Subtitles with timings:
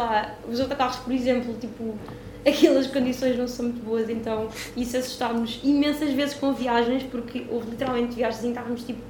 [0.00, 1.94] lá, os autocarros, por exemplo, tipo,
[2.46, 7.70] aquelas condições não são muito boas, então isso assustámos imensas vezes com viagens, porque houve
[7.70, 9.00] literalmente viagens em que estávamos tipo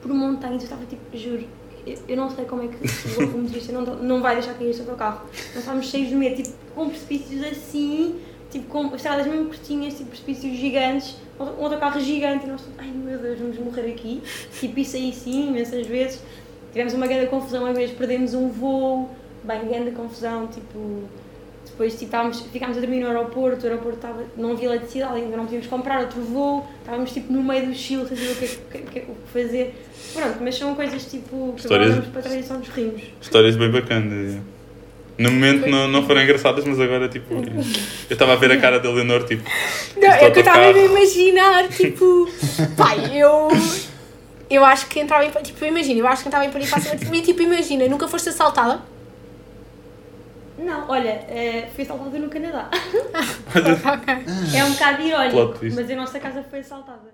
[0.00, 1.44] por montanhas, eu estava tipo, juro,
[1.86, 4.82] eu, eu não sei como é que o motorista não, não vai deixar cair este
[4.82, 5.22] autocarro.
[5.26, 8.20] Nós estávamos cheios de medo, tipo, com precipícios assim,
[8.50, 13.18] tipo, com estradas mesmo curtinhas, tipo, precipícios gigantes, um autocarro gigante, e nós, ai meu
[13.18, 14.22] Deus, vamos morrer aqui.
[14.58, 16.22] Tipo, isso aí sim, imensas vezes.
[16.72, 19.08] Tivemos uma grande confusão, uma vez perdemos um voo,
[19.44, 21.08] bem, grande confusão, tipo
[21.78, 25.36] depois tipo, estávamos, ficámos a dormir no aeroporto, o aeroporto estava, não havia eletricidade, ainda
[25.36, 28.44] não podíamos comprar outro voo, estávamos tipo no meio do Chile, a saber o que,
[28.44, 29.74] é que, que, o que fazer.
[30.12, 33.02] Pronto, mas são coisas tipo que Histórias, agora para trás e só nos rimos.
[33.20, 34.38] Histórias bem bacanas.
[35.18, 37.34] No momento não, não foram engraçadas, mas agora tipo.
[38.08, 39.42] Eu estava a ver a cara da Leonor, tipo.
[39.96, 42.28] Não, é que eu estava a imaginar, tipo.
[42.76, 43.48] Pai, eu.
[44.48, 45.30] Eu acho que entrava em.
[45.42, 47.26] Tipo, imagina, eu acho que entrava em pânico facilmente.
[47.26, 48.80] Tipo, imagina, nunca foste assaltada?
[50.58, 52.68] Não, olha, uh, fui assaltada no Canadá.
[54.54, 57.10] É um bocado irónico, mas a nossa casa foi assaltada.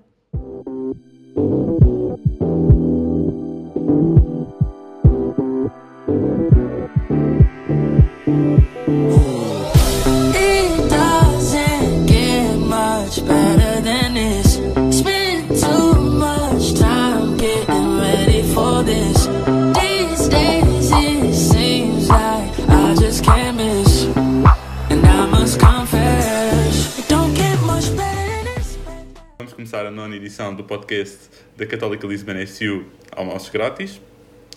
[30.74, 34.00] Podcast da Católica Lisbon SU Almoços Grátis.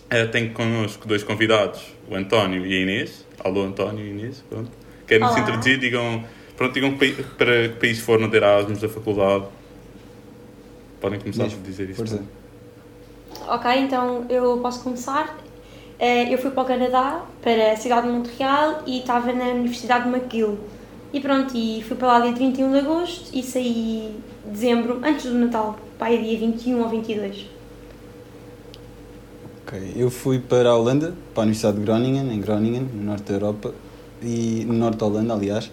[0.06, 1.80] Uh, tenho connosco dois convidados,
[2.10, 3.24] o António e a Inês.
[3.44, 4.42] Alô, António e Inês.
[4.48, 4.70] Pronto.
[5.06, 5.78] Querem se introduzir?
[5.78, 6.24] Digam,
[6.56, 6.98] pronto, digam
[7.36, 9.44] para que país foram de Erasmus da faculdade.
[11.00, 11.98] Podem começar Inês, a dizer isso.
[11.98, 12.24] Força.
[13.46, 15.38] Ok, então eu posso começar.
[16.00, 20.10] Eh, eu fui para o Canadá, para a cidade de Montreal e estava na Universidade
[20.10, 20.58] de McGill.
[21.12, 25.34] E pronto, e fui para lá dia 31 de agosto e saí dezembro, antes do
[25.34, 27.46] Natal, para aí dia 21 ou 22.
[29.66, 33.24] Ok, eu fui para a Holanda, para a Universidade de Groningen, em Groningen, no norte
[33.24, 33.74] da Europa,
[34.22, 35.70] e no norte da Holanda, aliás,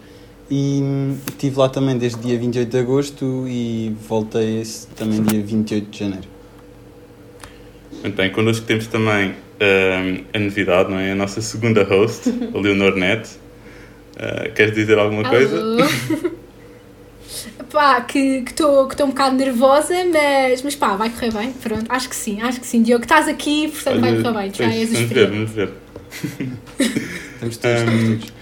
[0.50, 0.82] e
[1.28, 4.64] estive lá também desde dia 28 de agosto e voltei
[4.96, 6.28] também dia 28 de janeiro.
[8.02, 11.12] Muito bem, connosco temos também um, a novidade, não é?
[11.12, 13.30] A nossa segunda host, a Leonor Net.
[14.16, 15.30] Uh, queres dizer alguma Alô.
[15.30, 15.62] coisa?
[17.72, 21.52] pá, que estou que que um bocado nervosa, mas, mas pá, vai correr bem.
[21.54, 22.82] Pronto, acho que sim, acho que sim.
[22.82, 24.54] Diogo, estás aqui, portanto vai correr bem.
[24.54, 25.74] Já és vamos ver, vamos ver.
[27.36, 28.34] Estamos todos, um, todos.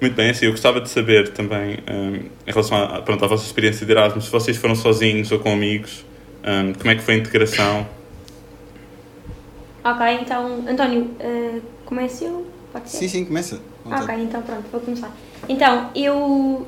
[0.00, 3.46] Muito bem, assim, eu gostava de saber também, um, em relação à, pronto, à vossa
[3.46, 6.04] experiência de Erasmus, se vocês foram sozinhos ou com amigos,
[6.44, 7.86] um, como é que foi a integração?
[9.84, 12.46] Ok, então, António, uh, começo eu?
[12.72, 12.98] Pode ser?
[12.98, 13.60] Sim, sim, começa.
[13.84, 15.12] Ok, então pronto, vou começar.
[15.48, 16.66] Então, eu uh,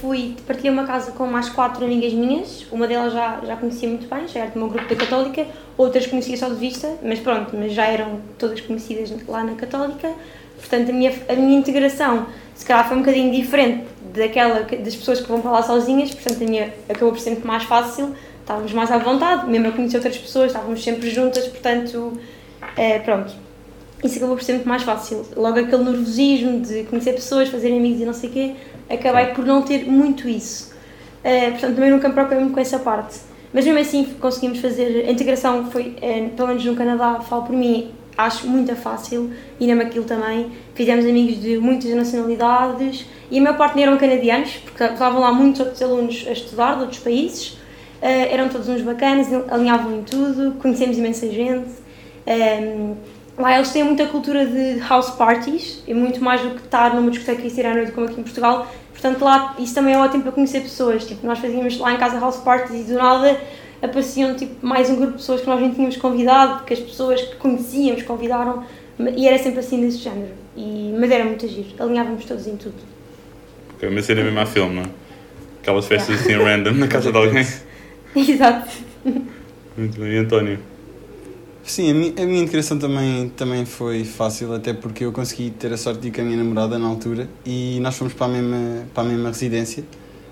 [0.00, 4.06] fui, partilhei uma casa com mais quatro amigas minhas, uma delas já, já conhecia muito
[4.14, 7.56] bem, já era do meu grupo da Católica, outras conhecia só de vista, mas pronto,
[7.56, 10.12] mas já eram todas conhecidas lá na Católica,
[10.58, 15.20] portanto a minha, a minha integração se calhar foi um bocadinho diferente daquela das pessoas
[15.20, 18.70] que vão para lá sozinhas, portanto a minha acabou por ser muito mais fácil, estávamos
[18.74, 22.12] mais à vontade, mesmo eu conheci outras pessoas, estávamos sempre juntas, portanto
[22.76, 23.32] é, pronto,
[24.04, 25.24] isso acabou por ser muito mais fácil.
[25.36, 28.54] Logo aquele nervosismo de conhecer pessoas, fazer amigos e não sei o quê,
[28.88, 30.74] acabei por não ter muito isso.
[31.22, 33.18] É, portanto, também nunca me preocupei muito com essa parte.
[33.52, 37.54] Mas mesmo assim conseguimos fazer, a integração foi, é, pelo menos no Canadá, falo por
[37.54, 40.52] mim, acho muito fácil e na Maquil também.
[40.74, 45.60] Fizemos amigos de muitas nacionalidades e a maior parte eram canadianos, porque estavam lá muitos
[45.60, 47.58] outros alunos a estudar de outros países.
[48.00, 51.68] Uh, eram todos uns bacanas, alinhavam em tudo, conhecemos imensa gente.
[52.26, 52.94] Um,
[53.40, 57.10] lá eles têm muita cultura de house parties, e muito mais do que estar numa
[57.10, 58.70] discoteca e sair à noite como aqui em Portugal.
[58.92, 61.06] Portanto, lá isso também é ótimo para conhecer pessoas.
[61.06, 63.40] Tipo, nós fazíamos lá em casa house parties e do nada
[63.82, 67.20] apareciam tipo, mais um grupo de pessoas que nós nem tínhamos convidado, que as pessoas
[67.22, 68.64] que conhecíamos convidaram,
[69.16, 70.32] e era sempre assim desse género.
[70.56, 72.74] E, mas era muito giro, alinhávamos todos em tudo.
[73.76, 74.86] Okay, mas era mesmo a filme, não é?
[75.62, 76.44] Aquelas festas yeah.
[76.44, 77.46] assim random na casa de alguém.
[78.14, 78.70] Exato.
[79.76, 80.58] Muito bem, e António?
[81.62, 85.72] Sim, a minha, a minha integração também, também foi fácil, até porque eu consegui ter
[85.72, 88.28] a sorte de ir com a minha namorada na altura e nós fomos para a
[88.30, 89.84] mesma, para a mesma residência.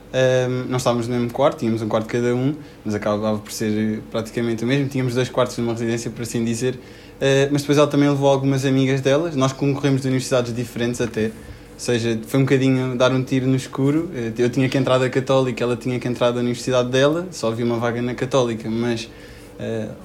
[0.09, 2.55] Um, nós estávamos no mesmo quarto, tínhamos um quarto cada um,
[2.85, 4.89] mas acabava por ser praticamente o mesmo.
[4.89, 6.75] Tínhamos dois quartos numa residência, por assim dizer.
[6.75, 9.37] Uh, mas depois ela também levou algumas amigas delas.
[9.37, 11.27] Nós concorremos de universidades diferentes até.
[11.27, 11.31] Ou
[11.77, 14.11] seja, foi um bocadinho dar um tiro no escuro.
[14.37, 17.29] Eu tinha que entrar da Católica, ela tinha que entrar da universidade dela.
[17.31, 19.09] Só havia uma vaga na Católica, mas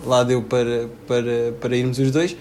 [0.06, 2.36] lá deu para, para, para irmos os dois.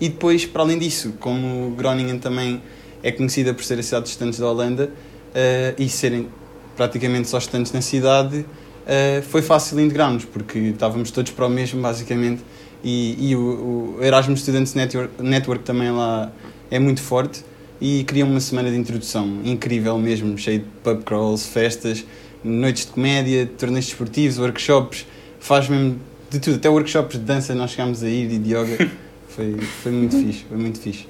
[0.00, 2.60] E depois, para além disso, como Groningen também
[3.02, 6.28] é conhecida por ser a cidade dos estudantes da Holanda uh, e serem
[6.76, 11.80] praticamente só estudantes na cidade, uh, foi fácil integrarmos, porque estávamos todos para o mesmo,
[11.80, 12.42] basicamente,
[12.84, 16.30] e, e o, o, Erasmus Students Network, Network também lá
[16.70, 17.44] é muito forte.
[17.78, 22.06] E criam uma semana de introdução incrível mesmo, cheio de pub crawls, festas,
[22.42, 25.06] noites de comédia, torneios desportivos, workshops,
[25.38, 26.00] faz mesmo
[26.30, 28.90] de tudo, até workshops de dança nós chegámos a ir e de yoga,
[29.28, 31.06] foi, foi muito fixe, foi muito fixe.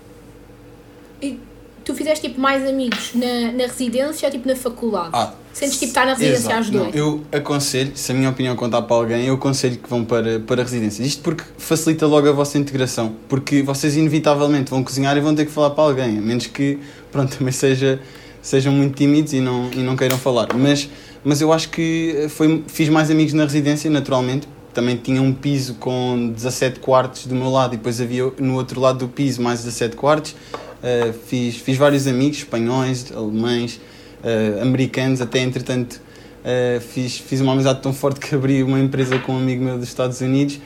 [1.23, 1.39] E
[1.85, 5.11] tu fizeste tipo mais amigos na, na residência ou tipo na faculdade?
[5.13, 6.59] Ah, Sentes tipo estar na residência Exato.
[6.59, 6.95] às dois?
[6.95, 10.39] Não, eu aconselho, se a minha opinião contar para alguém, eu aconselho que vão para,
[10.41, 11.03] para a residência.
[11.03, 13.17] Isto porque facilita logo a vossa integração.
[13.27, 16.79] Porque vocês inevitavelmente vão cozinhar e vão ter que falar para alguém, a menos que
[17.11, 17.99] pronto, também seja,
[18.43, 20.49] sejam muito tímidos e não, e não queiram falar.
[20.55, 20.91] Mas,
[21.25, 24.47] mas eu acho que foi, fiz mais amigos na residência, naturalmente.
[24.77, 28.79] Também tinha um piso com 17 quartos do meu lado e depois havia no outro
[28.79, 30.33] lado do piso mais 17 quartos.
[30.33, 33.81] Uh, fiz, fiz vários amigos, espanhóis, alemães,
[34.23, 39.19] uh, americanos, até entretanto uh, fiz, fiz uma amizade tão forte que abri uma empresa
[39.19, 40.61] com um amigo meu dos Estados Unidos.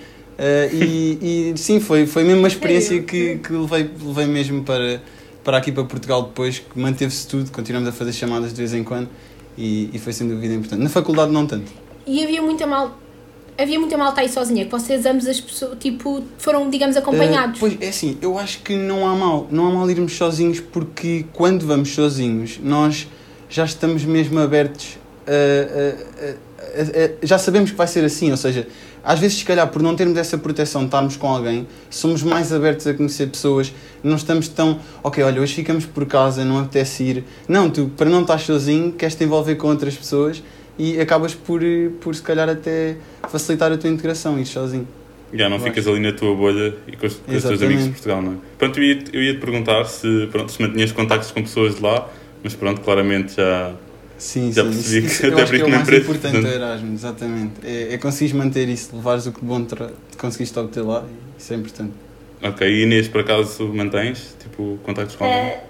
[0.72, 5.00] E, e, sim, foi, foi mesmo uma experiência que, que levei, levei mesmo para,
[5.44, 8.82] para aqui para Portugal depois, que manteve-se tudo, continuamos a fazer chamadas de vez em
[8.82, 9.08] quando
[9.56, 10.82] e, e foi sem dúvida importante.
[10.82, 11.70] Na faculdade não tanto.
[12.04, 12.98] E havia muita mal
[13.58, 17.56] havia muita malta aí sozinha, que vocês ambos as pessoas, tipo, foram, digamos, acompanhados.
[17.56, 20.60] Uh, pois, é assim, eu acho que não há mal, não há mal irmos sozinhos,
[20.60, 23.08] porque quando vamos sozinhos, nós
[23.48, 28.66] já estamos mesmo abertos a, a, a, já sabemos que vai ser assim, ou seja,
[29.02, 32.52] às vezes se calhar por não termos essa proteção de estarmos com alguém, somos mais
[32.52, 37.02] abertos a conhecer pessoas, não estamos tão, ok, olha, hoje ficamos por casa, não apetece
[37.04, 37.24] ir.
[37.48, 40.42] Não, tu para não estar sozinho, queres te envolver com outras pessoas
[40.78, 41.60] e acabas por,
[42.00, 42.96] por se calhar até
[43.28, 44.88] facilitar a tua integração, ir sozinho.
[45.32, 47.90] Já não ficas ali na tua bolha e com os, com os teus amigos de
[47.90, 48.36] Portugal, não é?
[48.58, 51.82] Pronto, eu ia, eu ia te perguntar se, pronto, se mantinhas contactos com pessoas de
[51.82, 52.08] lá
[52.42, 53.74] mas pronto, claramente já,
[54.16, 54.70] sim, já sim.
[54.70, 57.52] percebi isso, que até porque é o mais importante Erasmus, exatamente.
[57.64, 59.76] É, é conseguires manter isso, levares o que bom te
[60.18, 61.04] conseguiste obter lá,
[61.38, 61.92] isso é importante.
[62.42, 65.50] Ok, e Inês, por acaso mantens, tipo, contactos com alguém?
[65.50, 65.60] Uh,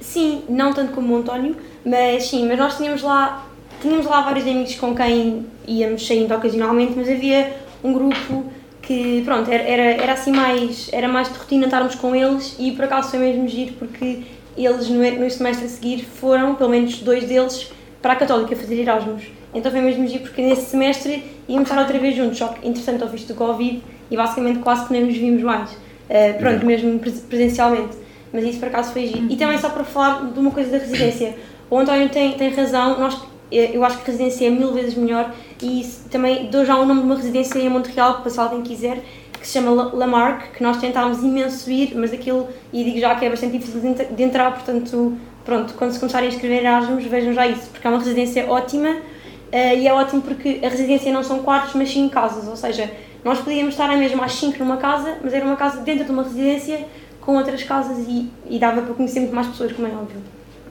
[0.00, 3.46] sim, não tanto como o António, mas sim, mas nós tínhamos lá,
[3.82, 7.52] tínhamos lá vários amigos com quem íamos saindo ocasionalmente, mas havia
[7.82, 8.44] um grupo
[8.80, 12.72] que, pronto, era, era, era assim mais, era mais de rotina estarmos com eles e
[12.72, 14.22] por acaso foi mesmo giro porque
[14.56, 18.80] eles no, no semestre a seguir foram, pelo menos dois deles, para a Católica fazer
[18.80, 19.24] Erasmus.
[19.54, 23.02] Então foi mesmo giro porque nesse semestre íamos estar outra vez juntos, só que interessante
[23.02, 25.70] ao visto do Covid e basicamente quase que nem nos vimos mais.
[25.72, 26.66] Uh, pronto, uhum.
[26.66, 27.96] mesmo presencialmente.
[28.32, 29.26] Mas isso por acaso foi giro.
[29.30, 31.34] E também só para falar de uma coisa da residência.
[31.70, 33.18] O António tem, tem razão, nós,
[33.52, 37.00] eu acho que a residência é mil vezes melhor e também dou já o nome
[37.00, 39.02] de uma residência em Montreal, para se alguém quiser,
[39.38, 43.24] que se chama Lamarck, que nós tentámos imenso ir, mas aquilo, e digo já que
[43.24, 47.46] é bastante difícil de entrar, portanto, pronto, quando se começarem a escrever Erasmus, vejam já
[47.46, 51.42] isso, porque é uma residência ótima uh, e é ótimo porque a residência não são
[51.42, 52.90] quartos, mas sim casas, ou seja,
[53.24, 56.10] nós podíamos estar a mesma às 5 numa casa, mas era uma casa dentro de
[56.10, 56.86] uma residência
[57.20, 60.20] com outras casas e, e dava para conhecer muito mais pessoas, como é óbvio.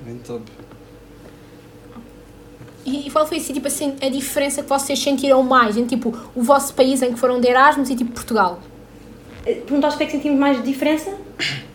[0.06, 0.44] Bem top.
[2.86, 6.42] E qual foi assim, tipo, assim, a diferença que vocês sentiram mais entre tipo, o
[6.42, 8.60] vosso país em que foram de Erasmus e tipo Portugal?
[9.46, 11.12] Eh, perguntaste o que é que sentimos mais de diferença?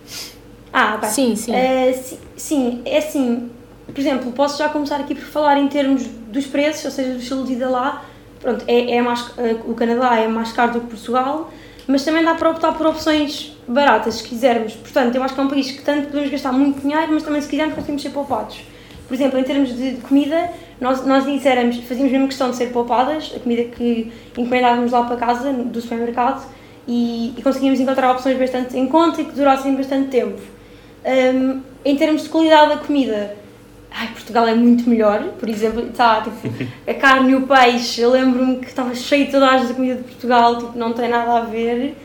[0.79, 1.09] Ah, ok.
[1.09, 1.53] Sim, sim.
[1.53, 3.51] Uh, sim, é assim,
[3.87, 7.19] por exemplo, posso já começar aqui por falar em termos dos preços, ou seja, do
[7.19, 8.05] estilo de vida lá.
[8.41, 11.51] Pronto, é, é mais, uh, o Canadá é mais caro do que Portugal,
[11.87, 14.75] mas também dá para optar por opções baratas, se quisermos.
[14.75, 17.41] Portanto, eu acho que é um país que tanto podemos gastar muito dinheiro, mas também
[17.41, 18.61] se quisermos conseguimos ser poupados.
[19.09, 23.33] Por exemplo, em termos de comida, nós, nós disseramos, fazíamos mesmo questão de ser poupadas,
[23.35, 26.47] a comida que encomendávamos lá para casa, do supermercado,
[26.87, 30.41] e, e conseguimos encontrar opções bastante em conta e que durassem bastante tempo.
[31.05, 33.37] Um, em termos de qualidade da comida,
[33.91, 36.37] ai, Portugal é muito melhor, por exemplo, tá, tipo,
[36.87, 40.03] a carne e o peixe, eu lembro-me que estava cheio de todas da comida de
[40.03, 41.97] Portugal, tipo, não tem nada a ver.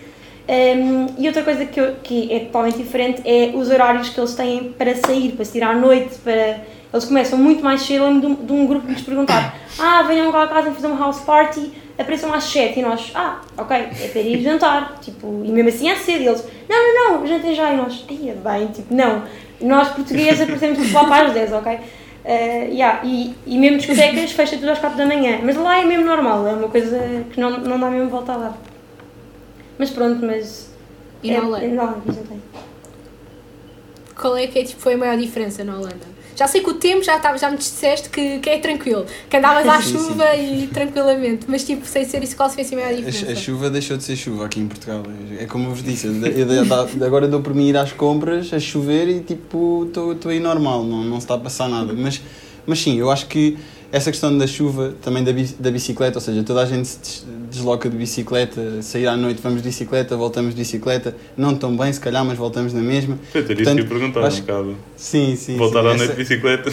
[0.47, 4.33] Um, e outra coisa que, eu, que é totalmente diferente é os horários que eles
[4.33, 6.61] têm para sair, para sair à noite, para
[6.93, 8.03] eles começam muito mais cedo.
[8.03, 10.87] Eu lembro de um, um grupo que nos perguntar: Ah, venham cá a casa fazer
[10.87, 14.99] uma house party, apareçam às 7 e nós: Ah, ok, é para ir jantar.
[15.01, 16.23] Tipo, e mesmo assim é cedo.
[16.23, 17.73] E eles: Não, não, não, jantem já.
[17.73, 19.23] E nós: Ai, é bem, tipo, não.
[19.61, 21.79] Nós portugueses aparecemos lá para às 10, ok?
[22.23, 25.39] Uh, yeah, e, e mesmo discotecas fecha tudo às 4 da manhã.
[25.43, 28.37] Mas lá é mesmo normal, é uma coisa que não, não dá mesmo volta a
[28.37, 28.57] dar.
[29.77, 30.69] Mas pronto, mas.
[31.23, 31.65] E é, na Holanda?
[31.65, 32.39] É, não, jantei.
[34.19, 36.20] Qual é que é, tipo, foi a maior diferença na Holanda?
[36.35, 39.37] Já sei que o tempo já, tava, já me disseste que, que é tranquilo, que
[39.37, 42.75] andavas à Sim, chuva e tranquilamente, mas tipo, sem ser isso, qual se fez a
[42.75, 43.31] maior A, diferença?
[43.31, 45.03] a chuva deixou de ser chuva aqui em Portugal.
[45.39, 48.53] É como eu vos disse, eu, eu- eu- agora dou por mim ir às compras,
[48.53, 51.93] a chover e tipo, estou aí normal, não, não se está a passar nada.
[51.93, 52.21] Mas,
[52.65, 53.57] mas sim, eu acho que
[53.91, 56.89] essa questão da chuva, também da, da bicicleta, ou seja, toda a gente
[57.51, 61.91] desloca de bicicleta, sair à noite vamos de bicicleta, voltamos de bicicleta, não tão bem
[61.93, 63.19] se calhar, mas voltamos na mesma.
[63.31, 64.77] Foi ter isso Portanto, que eu perguntar acho- um bocado.
[64.95, 65.57] Sim, sim.
[65.57, 66.71] Voltar sim, à essa- noite de bicicleta.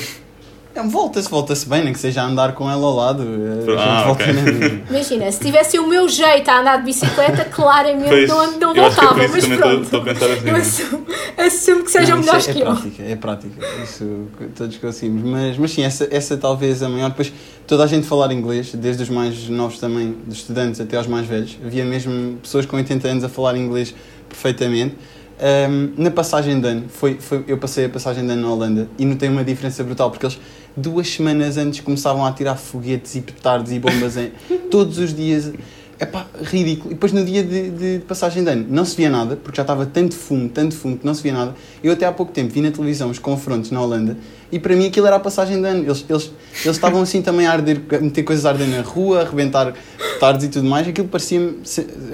[0.78, 3.22] É, Volta-se, volta-se bem, nem que seja a andar com ela ao lado.
[3.22, 4.32] A gente Ah, volta ok.
[4.32, 4.80] na mesma.
[4.90, 8.74] Imagina, se tivesse o meu jeito a andar de bicicleta, claramente Pois, não, não acho
[8.74, 9.52] que é voltava, mas pronto.
[9.52, 10.60] estou- estou a pensar assim, eu né?
[10.60, 11.06] assumo,
[11.36, 12.66] assumo que sejam melhores é, que é eu.
[12.66, 15.22] prática, é prática, isso todos conseguimos.
[15.28, 17.08] Mas, mas sim, essa, essa talvez a maior.
[17.10, 17.32] Depois,
[17.66, 21.26] toda a gente falar inglês, desde os mais novos também, dos estudantes até aos mais
[21.26, 21.58] velhos.
[21.64, 23.94] Havia mesmo pessoas com 80 anos a falar inglês
[24.28, 24.94] perfeitamente.
[25.40, 28.88] Ahm, na passagem de ano, foi, foi, eu passei a passagem de ano na Holanda
[28.98, 30.36] e notei uma diferença brutal, porque eles
[30.78, 34.32] duas semanas antes começavam a tirar foguetes e petardos e bombas em,
[34.70, 35.52] todos os dias.
[36.00, 36.92] É pá, ridículo.
[36.92, 39.62] E depois no dia de, de passagem de ano não se via nada, porque já
[39.62, 41.56] estava tanto fumo, tanto fumo que não se via nada.
[41.82, 44.16] Eu até há pouco tempo vi na televisão os confrontos na Holanda
[44.50, 45.82] e para mim aquilo era a passagem de ano.
[45.82, 46.32] Eles, eles,
[46.64, 49.74] eles estavam assim também a arder, a meter coisas a arder na rua, a arrebentar
[50.14, 50.86] petardos e tudo mais.
[50.86, 51.54] Aquilo parecia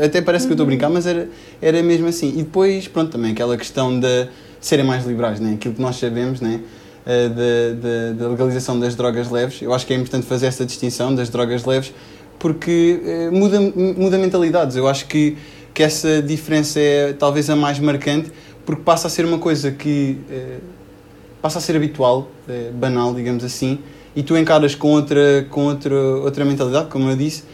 [0.02, 1.28] até parece que eu estou a brincar, mas era,
[1.60, 2.30] era mesmo assim.
[2.30, 4.28] E depois, pronto, também aquela questão de
[4.60, 5.54] serem mais liberais, né?
[5.54, 6.60] aquilo que nós sabemos, né?
[7.06, 7.28] Eh,
[8.16, 9.60] da, legalização das drogas leves.
[9.60, 11.92] Eu acho que é importante fazer essa distinção das drogas leves
[12.38, 14.74] porque eh, muda, muda mentalidades.
[14.76, 15.36] Eu acho que,
[15.74, 18.32] que essa diferença é talvez a mais marcante
[18.64, 20.58] porque passa a ser uma coisa que eh,
[21.42, 22.30] passa a ser habitual,
[22.72, 23.78] banal, digamos assim,
[24.16, 27.44] e tu encaras com outra, com outra, outra mentalidade, como eu disse,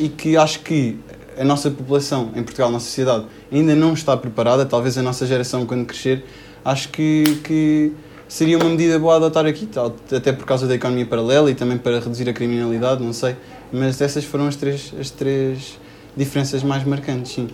[0.00, 0.98] e que acho que
[1.38, 5.24] a nossa população em Portugal, a nossa sociedade, ainda não está preparada, talvez a nossa
[5.26, 6.24] geração, quando crescer,
[6.64, 7.92] acho que, que
[8.30, 11.54] seria uma medida boa a adotar aqui, tal, até por causa da economia paralela e
[11.54, 13.34] também para reduzir a criminalidade, não sei.
[13.72, 15.78] Mas essas foram as três, as três
[16.16, 17.48] diferenças mais marcantes, sim.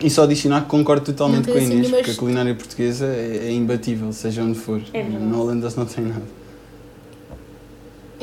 [0.00, 3.06] E só adicionar que concordo totalmente com a assim Inês, nenhumas- porque a culinária portuguesa
[3.06, 4.80] é, é imbatível, seja onde for.
[4.92, 5.02] É.
[5.02, 6.22] Na Holanda não tem nada.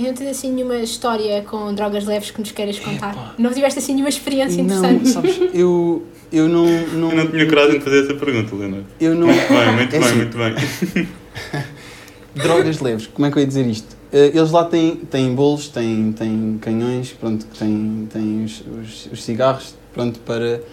[0.01, 3.35] Eu não tenho assim nenhuma história com drogas leves que nos queiras contar.
[3.37, 5.05] Não tiveste assim nenhuma experiência interessante.
[5.05, 7.09] Não, sabes, eu, eu não, não...
[7.11, 8.85] Eu não tinha coragem de fazer essa pergunta, Leonardo.
[8.99, 9.27] Eu não...
[9.27, 11.07] Muito bem, muito É bem, assim, muito bem.
[12.33, 13.95] Drogas leves, como é que eu ia dizer isto?
[14.11, 19.23] Eh, Eles lá têm, têm bolos, têm, têm canhões, pronto, têm, têm os, os, os
[19.23, 20.63] cigarros, pronto, para,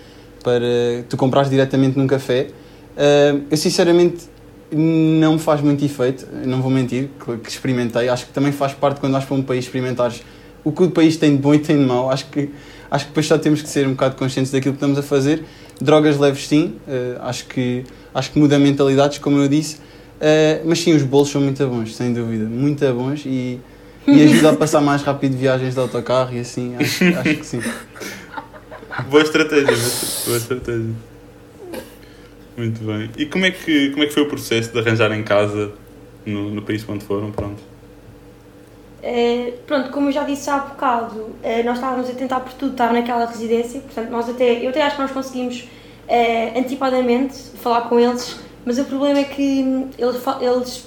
[0.42, 2.46] para tu comprares diretamente num café.
[2.96, 4.24] Eh, Eu sinceramente
[4.70, 7.08] não me faz muito efeito, não vou mentir,
[7.42, 8.08] que, experimentei.
[8.08, 10.22] Acho que também faz parte quando vais para um país experimentares
[10.64, 12.10] o que o país tem de bom e tem de mau.
[12.10, 12.50] Acho que,
[12.90, 15.44] acho que depois só temos que ser um bocado conscientes daquilo que estamos a fazer.
[15.80, 19.76] Drogas leves, sim, eh, acho, que, acho que muda mentalidades, como eu disse.
[19.76, 22.44] Uh, mas sim, os bolos são muito bons, sem dúvida.
[22.44, 23.60] Muito bons e,
[24.04, 27.60] e ajuda a passar mais rápido viagens de autocarro e assim, acho, acho que sim.
[29.08, 29.76] Boa estratégia,
[30.26, 30.90] boa estratégia.
[32.58, 33.08] Muito bem.
[33.16, 35.70] E como é que, como é que foi o processo de arranjar em casa
[36.26, 37.30] no, no país onde foram?
[37.30, 37.62] Pronto.
[39.00, 42.72] Eh, pronto, como eu já disse há bocado, eh, nós estávamos a tentar por tudo
[42.72, 45.68] estar naquela residência, portanto, nós até, eu até acho que nós conseguimos
[46.08, 49.60] eh, antecipadamente falar com eles, mas o problema é que
[49.96, 50.86] eles, eles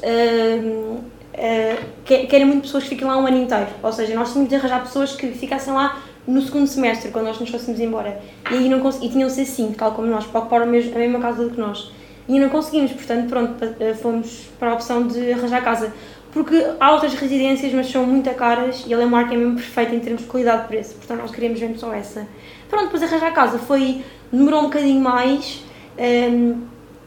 [1.33, 4.49] eh, que- querem muito pessoas que fiquem lá um ano inteiro, ou seja, nós tínhamos
[4.49, 8.55] de arranjar pessoas que ficassem lá no segundo semestre, quando nós nos fôssemos embora, e,
[8.55, 11.43] aí não e tinham de ser cinco, tal como nós, para ocupar a mesma, casa
[11.43, 11.91] do que nós.
[12.27, 15.91] E não conseguimos, portanto, pronto, eh, fomos para a opção de arranjar casa.
[16.31, 19.99] Porque há outras residências, mas são muito caras e a Landmark é mesmo perfeita em
[19.99, 22.25] termos de qualidade de preço, portanto nós queríamos mesmo só essa.
[22.69, 24.01] Pronto, depois arranjar casa foi,
[24.31, 25.61] demorou um bocadinho mais,
[25.99, 26.61] hum,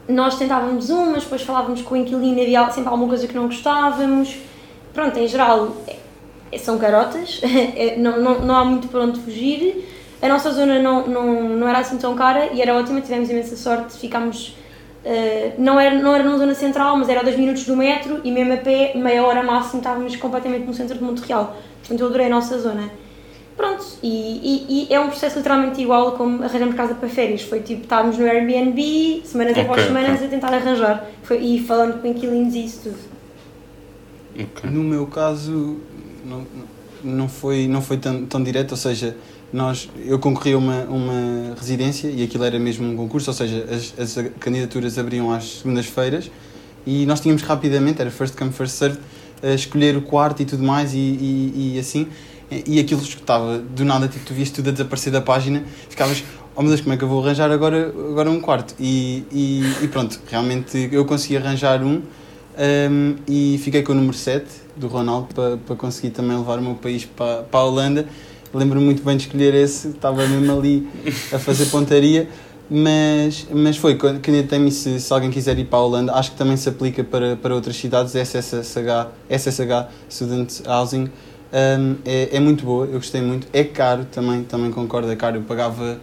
[0.07, 4.37] nós tentávamos umas, depois falávamos com o inquilino, havia sempre alguma coisa que não gostávamos.
[4.93, 5.75] Pronto, em geral
[6.59, 9.85] são carotas, é- não, não, não há muito para onde fugir.
[10.23, 13.57] A nossa zona não, não, não era assim tão cara e era ótima, tivemos imensa
[13.57, 14.57] sorte, ficámos.
[15.05, 18.21] eh, não, era, não era numa zona central, mas era a 2 minutos do metro
[18.25, 21.55] e mesmo a pé, meia hora máximo, estávamos completamente no centro de Montreal.
[21.81, 22.91] Portanto, eu adorei a nossa zona.
[23.57, 24.09] Pronto, e,
[24.69, 27.43] e, e é um processo literalmente igual como arranjamos casa para férias.
[27.43, 30.27] Foi tipo, estávamos no Airbnb, semanas após Ok, semanas, ok.
[30.27, 31.07] a tentar arranjar.
[31.23, 32.99] Foi, e falando com inquilinos e isso tudo.
[34.37, 34.71] Ok.
[34.71, 35.77] No meu caso,
[36.25, 36.47] não,
[37.03, 39.17] não foi, não foi tão, tão direto, ou seja,
[39.53, 43.65] nós, eu concorri a uma, uma residência e aquilo era mesmo um concurso, ou seja,
[43.71, 46.31] as, as candidaturas abriam às segundas-feiras
[46.87, 49.01] e nós tínhamos rapidamente, era first come, first served,
[49.43, 52.09] escolher o quarto e tudo mais e, e, e assim.
[52.67, 56.23] E aquilo estava, do nada, tipo, tu vias tudo a desaparecer da página, ficavas,
[56.55, 58.75] oh meu Deus, como é que eu vou arranjar agora, agora um quarto?
[58.79, 62.03] E, e, e pronto, realmente eu consegui arranjar um,
[62.57, 66.63] Um, e fiquei com o número 7 do Ronaldo para, para conseguir também levar o
[66.63, 68.07] meu país para, para a Holanda.
[68.53, 70.89] Lembro-me muito bem de escolher esse, estava mesmo ali
[71.33, 72.29] a fazer pontaria.
[72.71, 76.57] Mas, mas foi, candidatei-me se, se alguém quiser ir para a Holanda, acho que também
[76.57, 81.11] se aplica para, para outras cidades, SSH, SSH Student Housing,
[81.53, 85.37] um, é, é muito boa, eu gostei muito, é caro também, também concordo, é caro,
[85.37, 86.01] eu pagava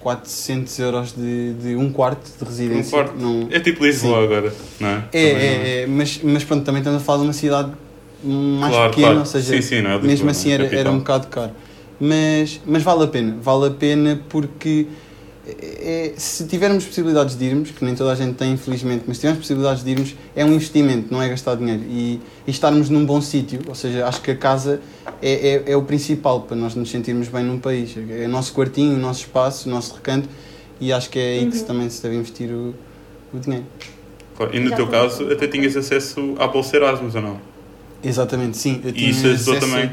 [0.00, 2.88] 400 euros de, de um quarto de residência.
[2.96, 3.20] Um quarto?
[3.20, 3.48] Não...
[3.50, 4.24] É tipo Lisboa Sim.
[4.24, 5.04] agora, não é?
[5.12, 7.72] É, é, é, é, mas, mas pronto, também estamos a falar de uma cidade
[8.24, 9.20] mais claro, pequena, claro.
[9.20, 11.52] ou seja, sim, sim, não é mesmo assim era, era um bocado caro.
[12.00, 14.88] Mas, mas vale a pena, vale a pena porque
[15.46, 19.20] é, se tivermos possibilidades de irmos, que nem toda a gente tem, infelizmente, mas se
[19.20, 21.82] tivermos possibilidades de irmos, é um investimento, não é gastar dinheiro.
[21.82, 24.80] E, e estarmos num bom sítio, ou seja, acho que a casa
[25.20, 27.94] é, é, é, o principal para nós nos sentirmos bem num país.
[27.96, 30.28] É o nosso quartinho, o nosso espaço, o nosso recanto,
[30.80, 31.50] e acho que é aí uhum.
[31.50, 32.74] que também se deve investir o,
[33.32, 33.66] o dinheiro.
[34.52, 37.53] E no teu caso, até tinhas acesso à Bolsa Erasmus ou não?
[38.04, 38.80] Exatamente, sim.
[38.84, 39.90] e isso ajudou também?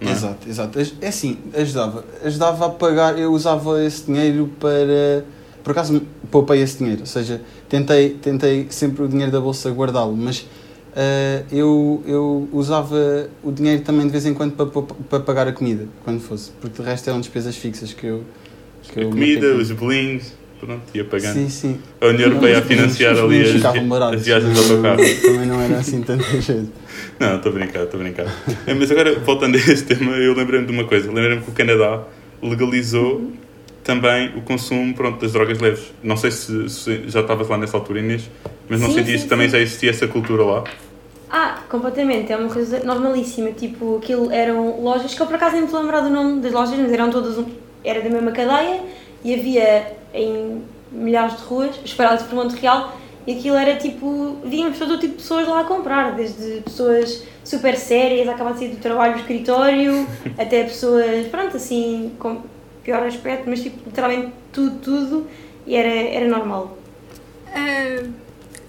[0.00, 0.10] É?
[0.10, 0.78] Exato, exato.
[1.00, 2.04] É assim, ajudava.
[2.24, 5.24] Ajudava a pagar, eu usava esse dinheiro para.
[5.62, 10.16] Por acaso poupei esse dinheiro, ou seja, tentei, tentei sempre o dinheiro da bolsa guardá-lo,
[10.16, 14.66] mas uh, eu, eu usava o dinheiro também de vez em quando para,
[15.08, 18.24] para pagar a comida, quando fosse, porque de resto eram despesas fixas que eu.
[18.82, 20.32] Que a eu comida, os bolinhos,
[20.64, 21.34] pronto, ia pagando.
[21.34, 21.78] Sim, sim.
[22.00, 25.20] A União Europeia a financiar ali as, as viagens do autocarro.
[25.20, 26.70] Também não era assim tanta gente.
[27.18, 28.26] Não, estou a brincar, estou a brincar.
[28.66, 31.08] É, mas agora, voltando a este tema, eu lembrei-me de uma coisa.
[31.08, 32.04] Lembrei-me que o Canadá
[32.40, 33.32] legalizou
[33.82, 35.92] também o consumo pronto, das drogas leves.
[36.00, 38.30] Não sei se, se já estavas lá nessa altura, Inês,
[38.68, 39.56] mas não sim, sentias sim, que também sim.
[39.56, 40.64] já existia essa cultura lá?
[41.28, 42.32] Ah, completamente.
[42.32, 43.50] É uma coisa normalíssima.
[43.50, 46.78] Tipo, aquilo eram lojas que eu por acaso nem me lembrar do nome das lojas,
[46.78, 47.36] mas eram todas.
[47.36, 47.46] Um,
[47.84, 48.80] era da mesma cadeia
[49.24, 54.98] e havia em milhares de ruas, esperadas por Montreal, e aquilo era tipo, víamos todo
[54.98, 59.14] tipo de pessoas lá a comprar, desde pessoas super sérias, acabavam de sair do trabalho
[59.14, 60.06] do escritório,
[60.38, 62.42] até pessoas, pronto, assim, com
[62.82, 65.26] pior aspecto, mas tipo, literalmente tudo, tudo,
[65.66, 66.76] e era, era normal.
[67.46, 68.21] Uh,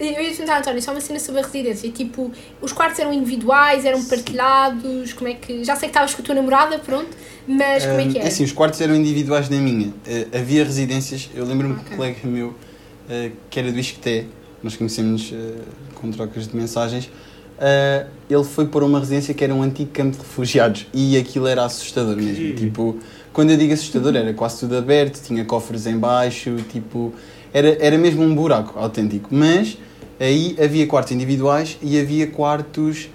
[0.07, 2.31] eu ia perguntar, António, só uma cena sobre a residência, tipo,
[2.61, 5.63] os quartos eram individuais, eram partilhados, como é que...
[5.63, 7.09] Já sei que estavas com a tua namorada, pronto,
[7.47, 8.23] mas como é que é?
[8.23, 11.85] É assim, os quartos eram individuais na minha, uh, havia residências, eu lembro-me okay.
[11.85, 14.25] que um colega meu, uh, que era do Isqueté,
[14.63, 15.61] nós conhecemos uh,
[15.95, 17.05] com trocas de mensagens.
[17.05, 21.47] Uh, ele foi para uma residência que era um antigo campo de refugiados e aquilo
[21.47, 22.55] era assustador mesmo.
[22.55, 22.97] Tipo,
[23.31, 27.13] quando eu digo assustador, era quase tudo aberto, tinha cofres em baixo, tipo,
[27.53, 29.29] era, era mesmo um buraco autêntico.
[29.31, 29.77] Mas
[30.23, 33.09] aí havia quartos individuais e havia quartos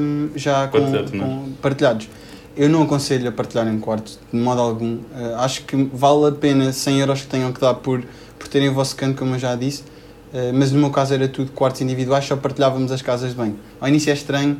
[0.00, 1.18] um, já com, é?
[1.18, 2.08] com, partilhados.
[2.56, 4.96] Eu não aconselho a partilharem quartos de modo algum.
[4.96, 8.02] Uh, acho que vale a pena 100 euros que tenham que dar por,
[8.38, 9.82] por terem o vosso canto, como eu já disse
[10.36, 13.58] eh, mas no meu caso era tudo quartos individuais, só partilhávamos as casas de banho.
[13.80, 14.58] Ao início é estranho,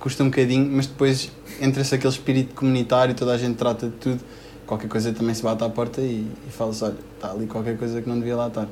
[0.00, 4.20] custa um bocadinho, mas depois entra-se aquele espírito comunitário, toda a gente trata de tudo.
[4.66, 8.02] Qualquer coisa também se bate à porta e, e fala-se: olha, está ali qualquer coisa
[8.02, 8.66] que não devia lá estar.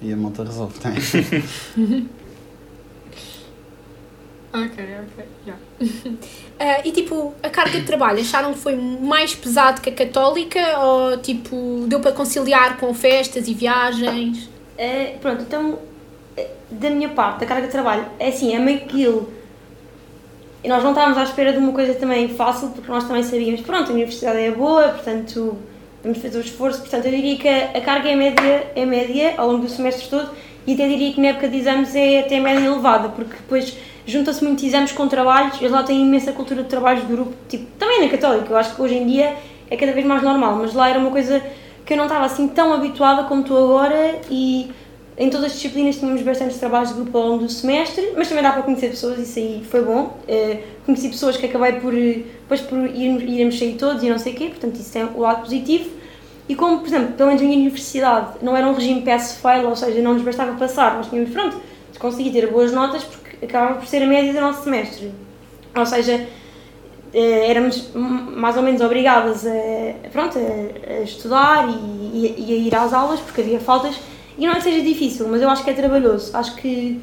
[0.00, 0.98] E a malta resolve também.
[4.52, 5.60] ok, ok, yeah.
[5.80, 10.78] uh, e tipo, a carga de trabalho, acharam que foi mais pesado que a católica
[10.80, 14.44] ou tipo, deu para conciliar com festas e viagens?
[14.44, 15.78] Uh, pronto, então,
[16.36, 19.32] eh, da minha parte, da carga de trabalho, é assim, é meio aquilo.
[20.64, 23.90] Nós não estávamos à espera de uma coisa também fácil, porque nós também sabíamos, pronto,
[23.90, 25.58] a universidade é boa, portanto,
[26.04, 26.80] vamos fazer o esforço.
[26.80, 30.30] Portanto, eu diria que a, carga é média, é média ao longo do semestre todo
[30.66, 34.44] e até diria que na época de exames é até média elevada, porque depois junta-se
[34.44, 38.02] muitos exames com trabalhos, eles lá têm imensa cultura de trabalhos de grupo, tipo, também
[38.02, 39.34] na Católica, eu acho que hoje em dia
[39.70, 41.42] é cada vez mais normal, mas lá era uma coisa
[41.84, 44.70] que eu não estava assim tão habituada como estou agora e
[45.16, 48.42] em todas as disciplinas tínhamos bastantes trabalhos de grupo ao longo do semestre, mas também
[48.42, 50.18] dá para conhecer pessoas, isso aí foi bom.
[50.28, 54.32] Uh, conheci pessoas que acabei por, depois por ir, irmos sair todos e não sei
[54.32, 55.88] o quê, portanto isso é o lado positivo.
[56.48, 59.76] E como, por exemplo, pelo menos a minha universidade não era um regime pass-fail, ou
[59.76, 61.58] seja, não nos bastava passar, nós tínhamos, pronto,
[61.92, 65.12] de conseguir ter boas notas porque acabava por ser a média do nosso semestre.
[65.76, 66.26] Ou seja,
[67.14, 72.74] eh, éramos mais ou menos obrigadas a, pronto, a, a estudar e, e, a ir
[72.74, 73.94] às aulas porque havia faltas
[74.36, 76.36] e não é que seja difícil, mas eu acho que é trabalhoso.
[76.36, 77.00] Acho que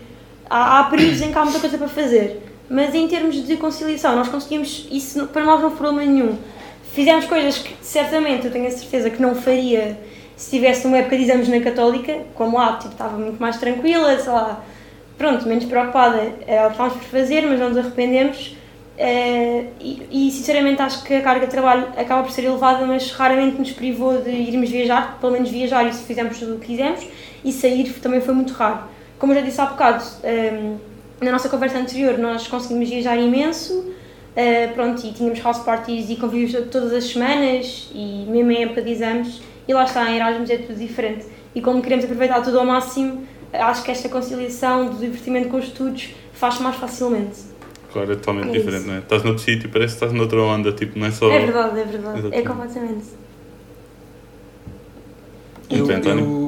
[0.50, 2.42] há, há períodos em que há muita coisa para fazer.
[2.70, 6.38] Mas em termos de conciliação, nós conseguimos, isso para nós não foi problema nenhum.
[6.94, 9.98] Fizemos coisas que certamente eu tenho a certeza que não faria
[10.36, 14.18] se tivesse uma época de exames na Católica, como lá, tipo, estava muito mais tranquila,
[14.18, 14.64] sei lá,
[15.18, 16.34] pronto, menos preocupada.
[16.48, 18.56] É optámos por fazer, mas não nos arrependemos
[18.98, 23.12] Uh, e, e, sinceramente acho que a carga de trabalho acaba por ser elevada, mas
[23.12, 26.68] raramente nos privou de irmos viajar, pelo menos viajar e se fizemos tudo o que
[26.68, 27.08] quisemos,
[27.44, 28.84] e sair também foi muito raro.
[29.18, 30.78] Como eu já disse há bocado, um, ehm,
[31.22, 36.16] na nossa conversa anterior, nós conseguimos viajar imenso, uh, pronto, e tínhamos house parties e
[36.18, 40.50] convívios todas as semanas, e mesmo em época de exames, e lá está, em Erasmus
[40.50, 41.26] é tudo diferente.
[41.56, 45.66] E como queremos aproveitar tudo ao máximo, acho que esta conciliação do divertimento com os
[45.66, 47.51] estudos faz mais facilmente.
[47.92, 48.88] Claro, é totalmente É diferente, isso.
[48.88, 49.00] não é?
[49.00, 51.30] Estás noutro sítio, parece que estás noutra onda, tipo, não é só.
[51.32, 52.48] É verdade, é verdade, é Exatamente.
[52.48, 53.06] completamente.
[55.70, 56.48] E tu, António?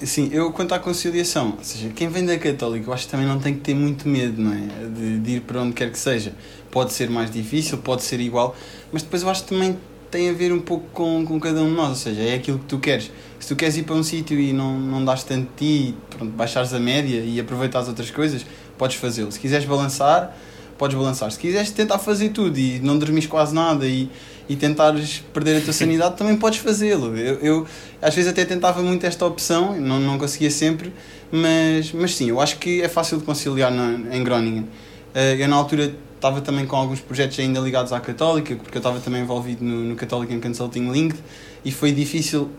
[0.00, 3.10] eu, sim, eu quanto à conciliação, ou seja, quem vem da católica, eu acho que
[3.10, 4.86] também não tem que ter muito medo, não é?
[4.88, 6.32] De, de ir para onde quer que seja.
[6.70, 8.54] Pode ser mais difícil, pode ser igual,
[8.92, 9.78] mas depois eu acho que também
[10.10, 12.58] tem a ver um pouco com, com cada um de nós, ou seja, é aquilo
[12.58, 13.10] que tu queres.
[13.38, 16.30] Se tu queres ir para um sítio e não, não dás tanto de ti, pronto,
[16.32, 18.44] baixares a média e aproveitares outras coisas,
[18.76, 19.30] podes fazê-lo.
[19.32, 20.36] Se quiseres balançar,
[20.78, 21.30] podes balançar.
[21.30, 24.08] Se quiseres tentar fazer tudo e não dormires quase nada e,
[24.48, 27.16] e tentares perder a tua sanidade, também podes fazê-lo.
[27.16, 27.66] Eu, eu
[28.00, 30.92] às vezes até tentava muito esta opção, não, não conseguia sempre,
[31.30, 34.66] mas, mas sim, eu acho que é fácil de conciliar na, em Groningen.
[35.14, 38.80] Eh, eu na altura estava também com alguns projetos ainda ligados à Católica, porque eu
[38.80, 41.18] estava também envolvido no, no Catholic Consulting Linked
[41.64, 42.50] e foi difícil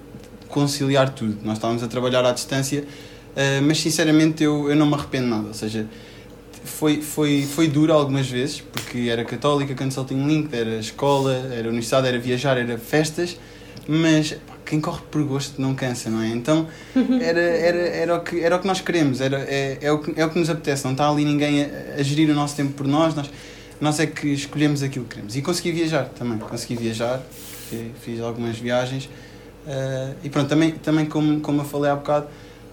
[0.48, 1.38] conciliar tudo.
[1.44, 2.84] Nós estávamos a trabalhar à distância,
[3.36, 5.88] eh, mas sinceramente eu, eu não me arrependo nada, ou seja,
[6.64, 12.08] foi, foi, foi duro algumas vezes, porque era católica, Consulting Link, era escola, era universidade,
[12.08, 13.38] era viajar, era festas,
[13.88, 16.28] mas pá, quem corre por gosto não cansa, não é?
[16.30, 16.68] Então
[17.22, 20.20] era, era, era, o, que, era o que nós queremos, era, é, é, o que,
[20.20, 22.74] é o que nos apetece, não está ali ninguém a, a gerir o nosso tempo
[22.74, 23.30] por nós, nós,
[23.82, 25.36] nós é que escolhemos aquilo que queremos.
[25.36, 27.22] E consegui viajar também, consegui viajar,
[27.70, 29.10] fi- fiz algumas viagens,
[29.68, 32.28] eh, e pronto, também, também como, como eu falei há bocado,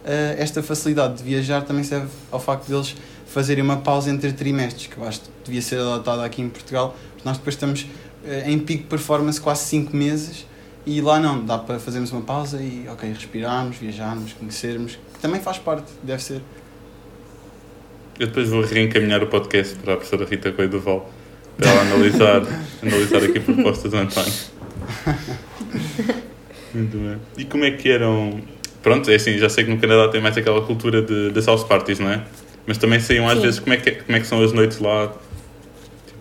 [0.04, 2.94] eh, esta facilidade de viajar também serve ao facto deles
[3.36, 6.96] fazerem uma pausa entre trimestres, que eu acho que devia ser adotada aqui em Portugal,
[7.12, 7.86] porque nós depois estamos
[8.24, 10.46] eh, em pico performance quase 5 meses
[10.86, 15.38] e lá não, dá para fazermos uma pausa e, ok, respirarmos, viajarmos, conhecermos, que também
[15.38, 16.40] faz parte, deve ser.
[18.18, 21.10] Eu depois vou reencaminhar o podcast para a professora Rita Coelho do Val
[21.58, 22.40] para ela analisar,
[22.82, 24.32] analisar aqui a proposta do António.
[26.72, 27.18] Muito bem.
[27.36, 28.40] E como é que eram.
[28.82, 31.64] Pronto, é assim, já sei que no Canadá tem mais aquela cultura de, das house
[31.64, 32.24] parties, não é?
[32.66, 33.40] Mas também saíam às Sim.
[33.42, 35.12] vezes como é, que, como é que são as noites lá.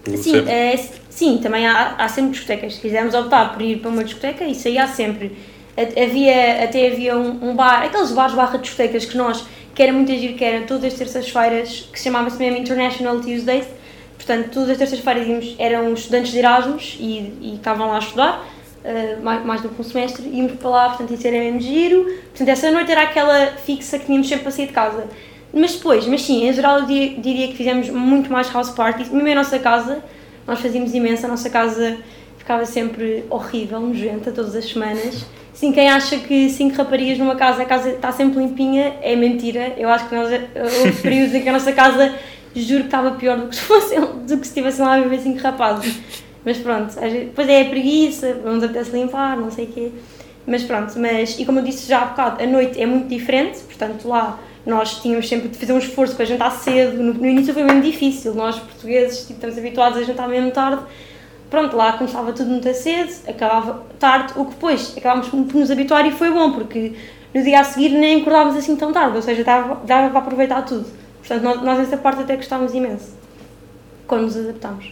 [0.03, 2.75] Tipo, Sim, sempre- é, sim, também há, há sempre discotecas.
[2.75, 5.35] Se quisermos optar por ir para uma discoteca, isso aí há sempre.
[5.77, 10.11] Havia, até havia um, um bar, aqueles bares barra discotecas que nós, que era muito
[10.11, 13.65] agir, que era todas as terças-feiras, que se chamava-se mesmo International Tuesdays.
[14.15, 18.47] Portanto, todas as terças-feiras íamos- eram estudantes de Erasmus e, e estavam lá a estudar,
[18.83, 22.03] eh, mais, mais do que um semestre, íamos para lá, portanto, isso era mesmo giro.
[22.29, 25.07] Portanto, essa noite era aquela fixa que tínhamos sempre para sair de casa.
[25.55, 29.25] Mas depois, mas sim, em geral eu diria, que fizemos muito mais house parties, mesmo
[29.25, 30.03] em nossa casa,
[30.45, 31.97] nós fazíamos imenso, a nossa casa
[32.37, 35.25] ficava sempre horrível, nojenta, todas as semanas.
[35.53, 39.73] Sim, quem acha que cinco raparigas numa casa, a casa está sempre limpinha, é mentira.
[39.77, 42.13] Eu acho que nós, houve períodos em que a nossa casa,
[42.53, 43.95] juro que estava pior do que se, fosse,
[44.27, 45.97] do que se lá a viver cinco rapazes.
[46.43, 49.91] Mas pronto, depois é a preguiça, não nos apetece limpar, não sei o quê.
[50.45, 53.59] Mas pronto, mas, e como eu disse já há bocado, a noite é muito diferente,
[53.59, 57.53] portanto lá nós tínhamos sempre de fazer um esforço para jantar cedo, no, no início
[57.53, 60.81] foi mesmo difícil, nós portugueses tipo, estamos habituados a jantar mesmo tarde,
[61.49, 66.05] pronto, lá começava tudo muito cedo, acabava tarde, o que depois acabámos por nos habituar
[66.05, 66.93] e foi bom, porque
[67.33, 70.61] no dia a seguir nem acordávamos assim tão tarde, ou seja, dava, dava para aproveitar
[70.63, 70.87] tudo.
[71.19, 73.13] Portanto, nós, nós essa parte até gostávamos imenso,
[74.07, 74.89] quando nos adaptámos.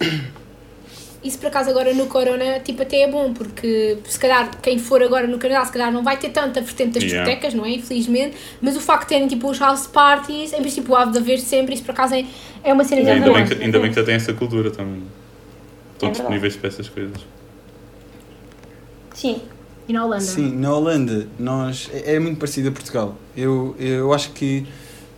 [1.22, 5.02] Isso por acaso agora no Corona, tipo, até é bom, porque se calhar quem for
[5.02, 7.24] agora no Canadá, se calhar não vai ter tanta vertente das Yeah.
[7.28, 7.70] discotecas, não é?
[7.70, 11.40] Infelizmente, mas o facto de terem tipo os house parties, em princípio há de haver
[11.40, 12.24] sempre, isso por acaso é,
[12.62, 15.02] é uma cena ainda, bem que, ainda bem que já tem essa cultura também.
[15.94, 17.18] Estão É disponíveis para essas coisas.
[19.14, 19.40] Sim,
[19.88, 20.22] E na Holanda?
[20.22, 23.16] Sim, na Holanda nós, é, é muito parecido a Portugal.
[23.36, 24.64] Eu, eu acho que,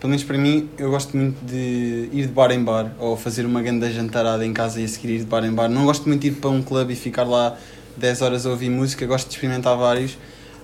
[0.01, 3.45] pelo menos para mim, eu gosto muito de ir de bar em bar ou fazer
[3.45, 5.69] uma grande jantarada em casa e a seguir ir de bar em bar.
[5.69, 7.55] Não gosto muito de ir para um clube e ficar lá
[7.99, 10.17] 10 horas a ouvir música, gosto de experimentar vários.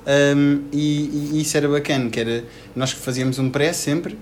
[0.07, 2.45] Um, e, e isso era bacana, que era
[2.75, 4.17] nós fazíamos um pré sempre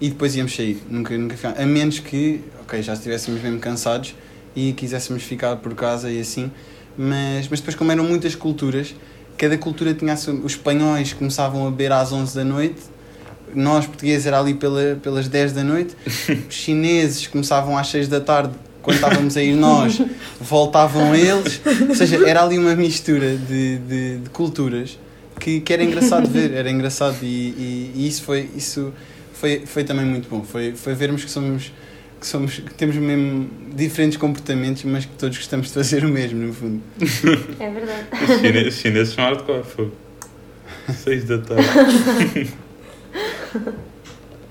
[0.00, 4.14] e depois íamos sair, nunca, nunca a menos que, ok, já estivéssemos mesmo cansados
[4.54, 6.50] e quiséssemos ficar por casa e assim,
[6.96, 8.94] mas, mas depois como eram muitas culturas,
[9.36, 12.80] cada cultura tinha a sua, os espanhóis começavam a beber às 11 da noite,
[13.54, 15.96] nós portugueses era ali pela, pelas 10 da noite,
[16.48, 20.00] os chineses começavam às 6 da tarde, quando estávamos a ir nós,
[20.40, 24.98] voltavam eles, ou seja, era ali uma mistura de, de, de culturas
[25.38, 28.92] que, que era engraçado ver, era engraçado e, e, e isso foi isso
[29.34, 31.72] foi, foi também muito bom, foi, foi vermos que somos
[32.18, 36.46] que somos que temos mesmo diferentes comportamentos, mas que todos gostamos de fazer o mesmo
[36.46, 36.82] no fundo.
[37.60, 38.06] é verdade.
[38.12, 39.92] Os chineses, os chineses são hardcore, fogo.
[41.04, 42.52] 6 da tarde.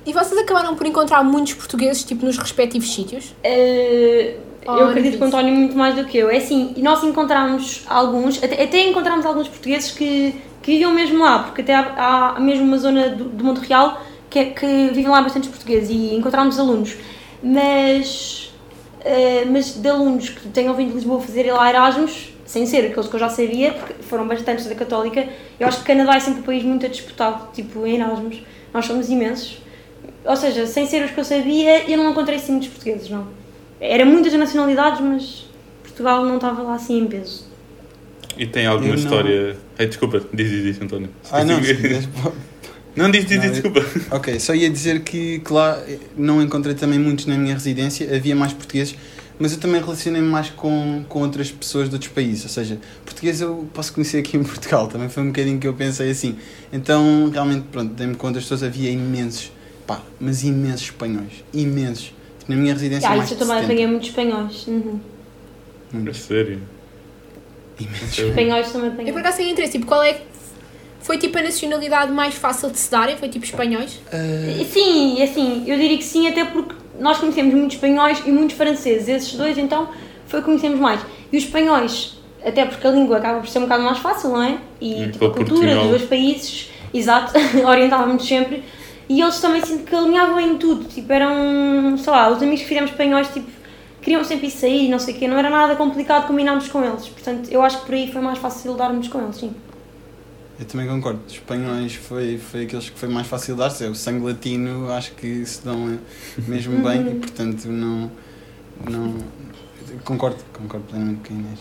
[0.05, 3.33] E vocês acabaram por encontrar muitos portugueses, tipo, nos respectivos sítios?
[4.67, 5.27] Oh, eu acredito que o.
[5.27, 6.29] António muito mais do que eu.
[6.29, 11.39] É assim, nós encontramos alguns, até, até encontramos alguns portugueses que, que viviam mesmo lá,
[11.39, 15.21] porque até há, há mesmo uma zona do, de Montreal que, é- que vivem lá
[15.21, 16.95] bastantes portugueses e encontramos alunos.
[17.41, 18.51] Mas,
[19.01, 23.07] eh, mas de alunos que tenham vindo de Lisboa fazer lá Erasmus, sem ser aqueles
[23.07, 25.27] que eu já sabia, porque foram bastantes da Católica,
[25.59, 28.37] eu acho que Canadá é sempre um país muito disputado, tipo em Erasmus.
[28.75, 29.57] Nós somos imensos.
[30.25, 33.25] Ou seja, sem ser os que eu sabia, eu não encontrei assim muitos portugueses, não.
[33.79, 35.45] Era muitas nacionalidades, mas
[35.81, 37.45] Portugal não estava lá assim em peso.
[38.37, 39.55] E tem alguma Eu não- história.
[39.79, 41.09] Ai, desculpa, diz, diz, diz, António.
[41.31, 41.55] Ah, não,
[42.97, 43.85] não, diz, diz, Não, desculpa.
[44.11, 45.81] Ok, só ia dizer que, que lá
[46.17, 48.95] não encontrei também muitos na minha residência, havia mais portugueses,
[49.39, 53.41] mas eu também relacionei-me mais com, com outras pessoas de outros países, ou seja, português
[53.41, 56.37] eu posso conhecer aqui em Portugal, também foi um bocadinho que eu pensei assim.
[56.71, 59.51] Então, realmente, pronto, dei-me conta, as pessoas havia imensos,
[59.85, 62.13] pá, mas imensos espanhóis, imensos.
[62.39, 63.73] Tipo, na minha residência, Ah, mais isso eu também 70.
[63.73, 64.67] apanhei muitos espanhóis.
[64.67, 64.99] Uhum.
[65.93, 66.61] Muitos, sério.
[67.79, 68.17] imensos.
[68.19, 69.19] Espanhóis também Eu por apanhei.
[69.19, 70.21] acaso tenho interesse, tipo, qual é que
[71.01, 73.17] foi tipo a nacionalidade mais fácil de se darem?
[73.17, 73.99] Foi tipo espanhóis?
[74.11, 74.17] Ah,
[74.71, 79.07] Sim, assim, eu diria que sim, até porque nós conhecemos muitos espanhóis e muitos franceses.
[79.07, 79.89] Esses dois, então,
[80.27, 80.99] foi o que conhecemos mais.
[81.31, 84.41] E os espanhóis, até porque a língua acaba por ser um bocado mais fácil, não
[84.43, 84.57] é?
[84.79, 85.81] E Hum, tipo, a cultura Portugal.
[85.81, 87.33] dos dois países, exato,
[87.65, 88.63] orientávamos sempre.
[89.07, 90.85] E eles também sinto que alinhavam em tudo.
[90.85, 93.47] Tipo, eram, sei lá, os amigos que fizemos espanhóis, tipo,
[94.01, 95.27] queriam sempre ir sair, não sei o quê.
[95.27, 97.07] Não era nada complicado combinarmos com eles.
[97.07, 99.53] Portanto, eu acho que por aí foi mais fácil darmos com eles, sim.
[100.59, 101.19] Eu também concordo.
[101.27, 103.83] Os espanhóis foi, foi aqueles que foi mais fácil dar-se.
[103.83, 108.09] É, o sangue latino acho que se dão eh, mesmo bem e portanto não.
[108.89, 109.17] não
[110.03, 111.59] concordo, concordo plenamente com a Inês.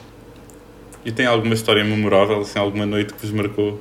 [1.04, 3.80] E tem alguma história memorável, assim, alguma noite que vos marcou?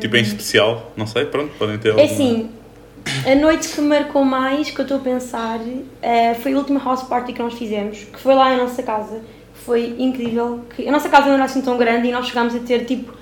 [0.00, 0.92] Tipo em especial?
[0.96, 2.06] Não sei, pronto, podem ter É alguma.
[2.10, 2.50] assim,
[3.26, 5.58] a noite que me marcou mais, que eu estou a pensar,
[6.02, 9.22] eh, foi a última house party que nós fizemos, que foi lá em nossa casa.
[9.64, 10.60] Foi incrível.
[10.74, 13.12] Que a nossa casa não era assim tão grande e nós chegámos a ter tipo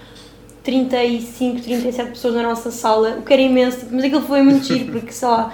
[0.62, 4.64] 35, 37 pessoas na nossa sala, o que era imenso, tipo, mas aquilo foi muito
[4.64, 5.52] giro, porque sei lá,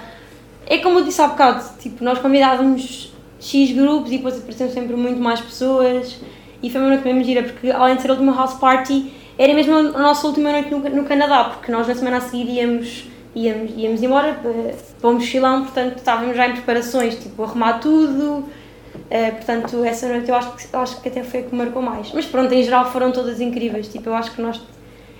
[0.67, 4.95] é como eu disse há bocado, tipo, nós convidávamos X grupos e depois apareciam sempre
[4.95, 6.17] muito mais pessoas
[6.61, 9.53] e foi uma noite mesmo gira, porque além de ser a última house party, era
[9.53, 13.71] mesmo a nossa última noite no, Canadá, porque nós na semana a seguir íamos, íamos,
[13.75, 18.45] íamos embora para, para o mochilão, portanto estávamos já em preparações, tipo, arrumar tudo,
[19.09, 21.81] eh, portanto essa noite eu acho, que, acho que até foi a que me marcou
[21.81, 22.11] mais.
[22.13, 24.61] Mas pronto, em geral foram todas incríveis, tipo, eu acho que nós...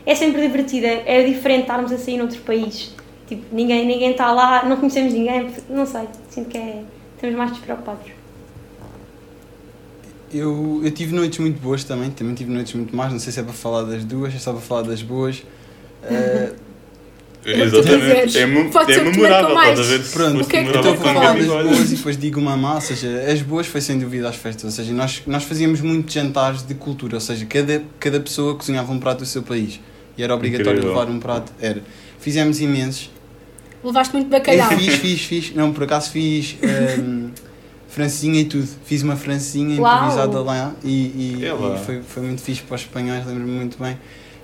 [0.06, 2.94] É sempre divertida, é diferente estarmos a sair noutro país,
[3.28, 6.84] tipo, ninguém ninguém está lá, não conhecemos ninguém, não sei, sinto que é...
[7.16, 8.12] Estamos mais despreocupados.
[10.34, 13.42] Eu, eu tive noites muito boas também, também tive noites muito más, não sei se
[13.42, 15.44] é para falar das duas, se é só para falar das boas.
[16.04, 16.54] Eh,
[17.52, 18.38] Exatamente.
[18.38, 20.04] É, Pode é ser memorável, estás a ver?
[20.12, 23.08] Pronto, o que é que tu eu boas e depois digo uma má, ou seja,
[23.32, 26.74] as boas foi sem dúvida às festas, ou seja, nós, nós fazíamos muitos jantares de
[26.76, 29.80] cultura, ou seja, cada, cada pessoa cozinhava um prato do seu país
[30.18, 30.98] e era obrigatório Incrível.
[31.00, 31.82] levar um prato, era.
[32.20, 33.10] Fizemos imensos,
[33.84, 34.70] Levaste muito eu bacalhau.
[34.78, 36.58] fiz, fiz, fiz, não, por acaso fiz
[37.00, 37.30] hum,
[37.88, 39.96] francesinha e tudo, fiz uma francesinha Uau!
[39.96, 41.76] improvisada lá e, e, É lá.
[41.76, 43.98] e foi, foi muito fixe para os espanhóis, lembro-me muito bem,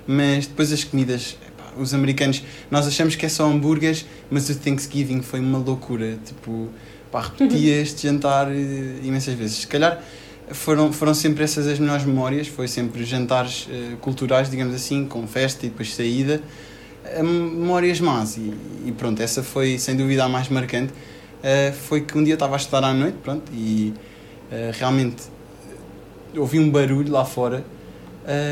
[0.06, 1.36] mas depois as comidas,
[1.78, 6.68] os americanos, nós achamos que é só hambúrgueres, mas o Thanksgiving foi uma loucura, tipo,
[7.10, 10.02] pá, repeti este jantar eh, imensas vezes, se calhar
[10.50, 15.26] foram, foram sempre essas as melhores memórias, foi sempre jantares eh, culturais, digamos assim, com
[15.26, 16.40] festa e depois saída,
[17.04, 18.52] eh, memórias más e,
[18.84, 20.92] e pronto, essa foi sem dúvida a mais marcante,
[21.42, 23.92] eh, foi que um dia estava a estudar à noite, pronto, e
[24.78, 25.24] realmente
[26.36, 27.64] ouvi um barulho lá fora.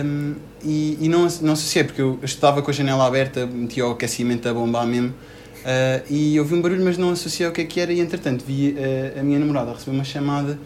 [0.04, 3.92] Um, e, e não, não associei, porque eu estava com a janela aberta, metia o
[3.92, 7.64] aquecimento a bombar mesmo, uh, e ouvi um barulho, mas não associei o que é
[7.64, 10.58] que era, e entretanto vi uh, a minha namorada receber uma chamada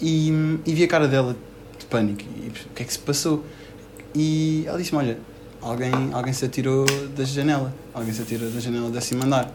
[0.00, 0.32] e,
[0.66, 1.36] e vi a cara dela
[1.78, 3.44] de pânico, e o que é que se passou?
[4.14, 5.18] E ela disse-me, olha,
[5.60, 6.84] alguém, alguém se atirou
[7.16, 9.54] da janela, alguém se atirou da janela do décimo andar.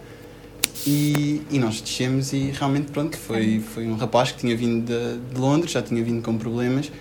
[0.85, 5.33] E, e nós descemos e realmente pronto, foi, foi um rapaz que tinha vindo de,
[5.33, 6.91] de Londres, já tinha vindo com problemas,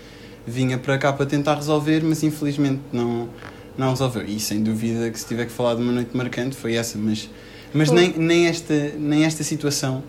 [0.46, 3.28] vinha para cá para tentar resolver, mas infelizmente não,
[3.76, 4.24] não resolveu.
[4.24, 7.28] E sem dúvida que se tiver que falar de uma noite marcante foi essa, mas,
[7.72, 10.02] mas nem, nem, esta, nem esta situação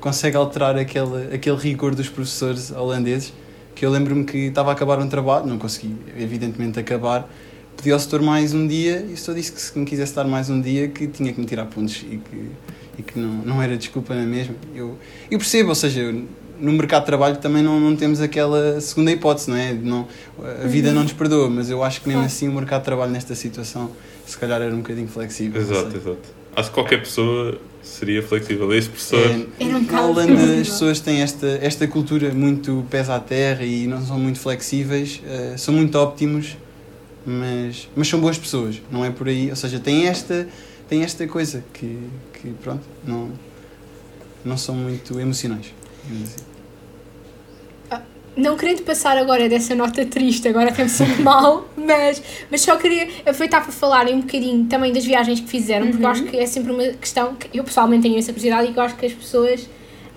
[0.00, 3.32] consegue alterar aquele, aquele rigor dos professores holandeses,
[3.74, 7.28] que eu lembro-me que estava a acabar um trabalho, não consegui evidentemente acabar,
[7.76, 10.24] pedi ao setor mais um dia e o setor disse que se me quisesse dar
[10.24, 12.50] mais um dia que tinha que me tirar pontos e que,
[12.98, 14.54] e que não, não era desculpa na mesma.
[14.74, 14.96] Eu,
[15.30, 16.24] eu percebo, ou seja, eu,
[16.60, 19.72] no mercado de trabalho também não, não temos aquela segunda hipótese, não é?
[19.72, 20.06] Não,
[20.62, 23.12] a vida não nos perdoa, mas eu acho que mesmo assim o mercado de trabalho
[23.12, 23.90] nesta situação
[24.26, 25.60] se calhar era um bocadinho flexível.
[25.60, 26.18] Exato, exato.
[26.54, 28.66] acho que qualquer pessoa seria flexível.
[28.66, 29.18] Professor.
[29.18, 33.20] É, Era um na bocado Holanda as pessoas têm esta, esta cultura muito pés à
[33.20, 36.56] terra e não são muito flexíveis, eh, são muito óptimos,
[37.24, 39.48] mas, mas são boas pessoas, não é por aí.
[39.50, 40.48] Ou seja, têm esta,
[40.88, 41.98] têm esta coisa que,
[42.34, 43.30] que pronto, não,
[44.44, 45.72] não são muito emocionais.
[46.14, 46.46] Assim.
[48.36, 52.76] Não querendo passar agora dessa nota triste, agora até me sinto mal, mas, mas só
[52.76, 56.36] queria aproveitar para falarem um bocadinho também das viagens que fizeram, porque eu acho que
[56.36, 59.06] é sempre uma questão que eu pessoalmente tenho essa curiosidade e que eu acho que
[59.06, 59.66] as pessoas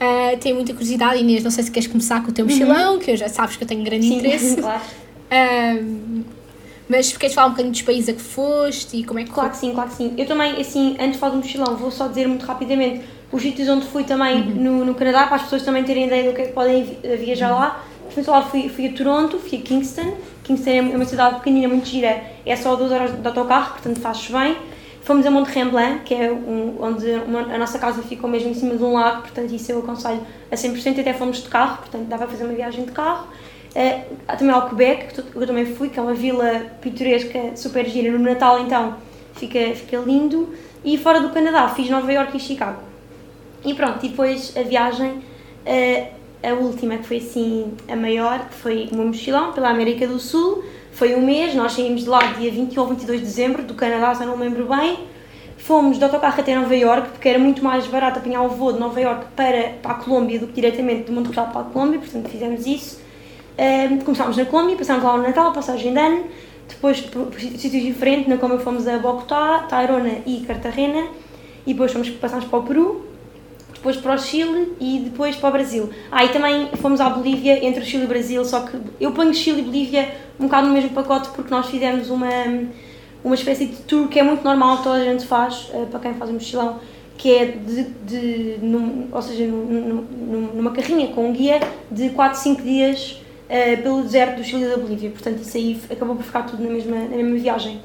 [0.02, 1.22] ah, têm muita curiosidade.
[1.22, 3.64] Inês, não sei se queres começar com o teu mochilão, que eu já sabes que
[3.64, 4.56] eu tenho grande Sim, interesse.
[4.62, 4.82] claro.
[5.32, 5.76] Ah,
[6.90, 9.52] mas queres falar um bocadinho dos países a que foste e como é que Claro
[9.52, 10.14] que sim, claro que sim.
[10.18, 13.68] Eu também, assim, antes de falar do mochilão, vou só dizer muito rapidamente os sítios
[13.70, 16.46] onde fui também no, no Canadá, para as pessoas também terem ideia do que é
[16.48, 17.84] que podem vi- viajar lá.
[18.06, 20.14] Portanto, lá fui, fui a Toronto, fui a Kingston.
[20.44, 24.32] Kingston é uma cidade pequenina, muito gira, é só duas horas de autocarro, portanto faz-se
[24.32, 24.56] bem.
[25.04, 28.54] Fomos a Monte Tremblant, que é um, onde uma- a nossa casa ficou mesmo em
[28.56, 32.06] cima de um lago, portanto isso eu aconselho a 100%, até fomos de carro, portanto
[32.08, 33.28] dá para fazer uma viagem de carro.
[33.76, 37.86] Eh, há também ao Quebec, que eu também fui, que é uma vila pitoresca, super
[37.88, 38.96] gira, no Natal então
[39.36, 40.50] fica, fica lindo.
[40.84, 42.89] E fora do Canadá, fiz Nova York e Chicago.
[43.64, 45.22] E pronto, e depois a viagem,
[45.66, 50.08] eh, a última que foi assim a maior, que foi o meu mochilão pela América
[50.08, 53.64] do Sul, foi um mês, nós saímos de lá dia 21 ou 22 de dezembro,
[53.64, 55.00] do Canadá, eu não me lembro bem.
[55.58, 58.80] Fomos de autocarro até Nova York, porque era muito mais barato apanhar o voo de
[58.80, 62.30] Nova York para, para a Colômbia do que diretamente de Montreal para a Colômbia, portanto
[62.30, 63.00] fizemos isso.
[63.58, 66.24] Ahm, começámos na Colômbia, passámos lá o Natal, passagem de ano,
[66.68, 71.08] depois por, por sítios diferentes, na Colômbia fomos a Bogotá, Tairona e Cartagena,
[71.68, 73.09] e depois fomos, passámos para o Peru,
[73.80, 75.90] depois para o Chile e depois para o Brasil.
[76.12, 79.12] Ah, e também fomos à Bolívia, entre o Chile e o Brasil, só que eu
[79.14, 82.30] ponho Chile e Bolívia um bocado no mesmo pacote porque nós fizemos uma,
[83.24, 86.14] uma espécie de tour que é muito normal, toda a gente faz, eh, para quem
[86.14, 86.80] faz um mochilão,
[87.18, 91.60] que é de, de num, ou seja, num- num- num- numa carrinha com um guia
[91.92, 95.10] de 4, 5 dias eh, pelo deserto do Chile e da Bolívia.
[95.10, 97.82] Portanto, isso aí acabou por ficar tudo na mesma, na mesma viagem.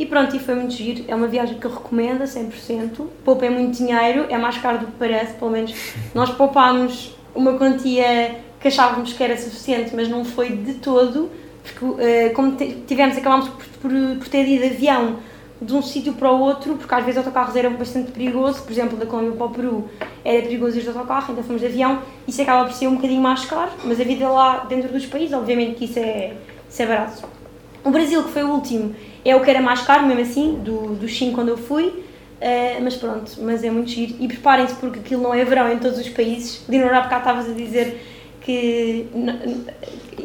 [0.00, 1.04] E pronto, e foi muito giro.
[1.06, 3.06] É uma viagem que eu recomendo a 100%.
[3.22, 5.74] Poupa é muito dinheiro, é mais caro do que parece, pelo menos
[6.14, 11.28] nós poupámos uma quantia que achávamos que era suficiente, mas não foi de todo,
[11.62, 15.18] porque eh, como tivemos, acabámos por, por, por ter ido de avião
[15.60, 18.96] de um sítio para o outro, porque às vezes autocarros era bastante perigoso, por exemplo,
[18.96, 19.88] da Colômbia para o Peru
[20.24, 23.20] era perigoso ir de autocarro, então fomos de avião, isso acaba por ser um bocadinho
[23.20, 26.32] mais caro, mas a vida lá dentro dos países, obviamente que isso é,
[26.70, 27.39] isso é barato.
[27.84, 30.94] O Brasil, que foi o último, é o que era mais caro, mesmo assim, do,
[30.94, 32.04] dos 5 quando eu fui,
[32.40, 34.16] eh, mas pronto, mas é muito giro.
[34.18, 36.62] E preparem-se porque aquilo não é verão em todos os países.
[36.68, 38.00] Leonor, há bocado estavas a dizer
[38.40, 39.06] que.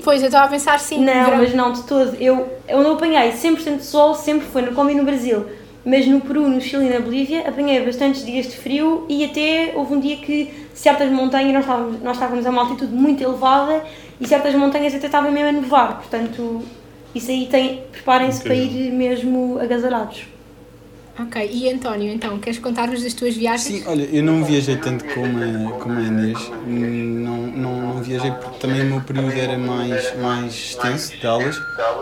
[0.04, 1.00] Pois, eu estava a pensar sim.
[1.00, 1.38] não, verão.
[1.38, 2.16] mas não, de todo.
[2.20, 5.46] Eu, eu não apanhei 100% de sol, sempre foi no Colômbia e no Brasil.
[5.86, 9.74] Mas no Peru, no Chile e na Bolívia apanhei bastantes dias de frio e até
[9.76, 13.84] houve um dia que certas montanhas, nós estávamos, nós estávamos a uma altitude muito elevada
[14.20, 15.98] e certas montanhas até estavam mesmo a nevar.
[15.98, 16.64] Portanto,
[17.16, 17.82] isso aí tem.
[17.92, 20.26] Preparem-se para ir mesmo agasalhados.
[21.18, 23.80] Ok, e António, então, queres contar-nos das tuas viagens?
[23.80, 28.32] Sim, olha, eu não viajei tanto como a, como a Inês, não, não, não viajei
[28.32, 31.58] porque também o meu período era mais, mais extenso de aulas.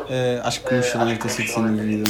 [0.10, 2.10] Eh, acho que o mochilão deve ter sido sem dúvida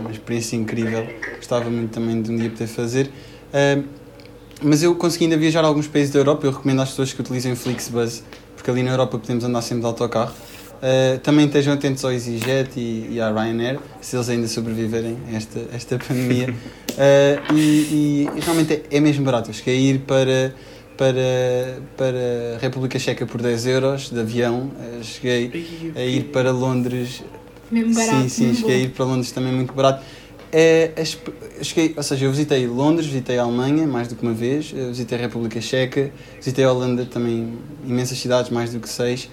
[0.00, 1.04] uma, experiência incrível,
[1.36, 3.10] gostava muito também de um dia poder fazer.
[3.52, 3.82] Eh,
[4.62, 7.20] mas eu consegui ainda viajar a alguns países da Europa, eu recomendo às pessoas que
[7.20, 8.22] utilizem o Flixbus,
[8.54, 10.32] porque ali na Europa podemos andar sempre de autocarro.
[10.84, 15.36] Uh, também estejam atentos ao EasyJet e, e à Ryanair, se eles ainda sobreviverem a
[15.36, 16.50] esta, esta pandemia.
[16.50, 19.48] Uh, e, e- realmente é, é mesmo barato.
[19.48, 20.54] Eu cheguei a ir para,
[20.94, 25.50] para, para a República Checa por 10 euros de avião, uh, cheguei
[25.96, 27.22] a ir para Londres
[27.70, 28.22] Mesmo barato.
[28.24, 28.84] Sim, sim, mesmo cheguei a bom.
[28.84, 30.04] ir para Londres também muito barato.
[30.52, 34.34] É, a cheguei, ou seja, eu visitei Londres, visitei a Alemanha mais do que uma
[34.34, 38.88] vez, eh, visitei a República Checa, visitei a Holanda também, imensas cidades, mais do que
[38.88, 39.28] seis.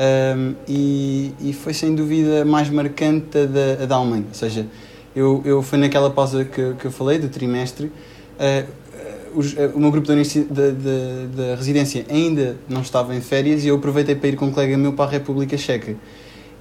[0.00, 4.24] Ahm, e, e foi sem dúvida mais marcante a da, da Alemanha.
[4.28, 4.66] Ou seja,
[5.14, 7.92] eu, eu fui naquela pausa que, que eu falei, do trimestre.
[8.38, 8.64] ah,
[9.74, 13.76] o meu grupo da, da, da, da residência ainda não estava em férias e eu
[13.76, 15.94] aproveitei para ir com um colega meu para a República Checa.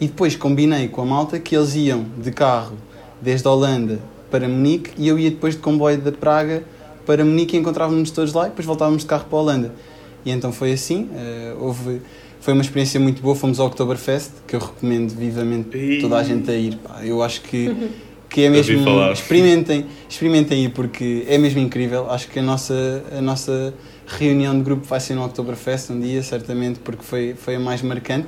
[0.02, 2.78] E depois combinei com a malta que eles iam de carro
[3.22, 4.00] desde a Holanda
[4.30, 6.64] para Munique e eu ia depois de comboio de Praga
[7.06, 9.74] para Munique e encontrávamos todos lá e depois voltávamos de carro para a Holanda.
[10.24, 12.02] E então foi assim, eh, houve,
[12.40, 16.50] foi uma experiência muito boa, fomos ao Oktoberfest, que eu recomendo vivamente toda a gente
[16.50, 16.78] a ir.
[16.78, 17.02] pá.
[17.04, 17.76] Eu acho que,
[18.30, 18.80] que é mesmo,
[19.12, 22.10] experimentem, experimentem ir porque é mesmo incrível.
[22.10, 23.74] Acho que a nossa, a nossa
[24.08, 27.82] reunião de grupo vai ser no Oktoberfest um dia, certamente, porque foi, foi a mais
[27.82, 28.28] marcante.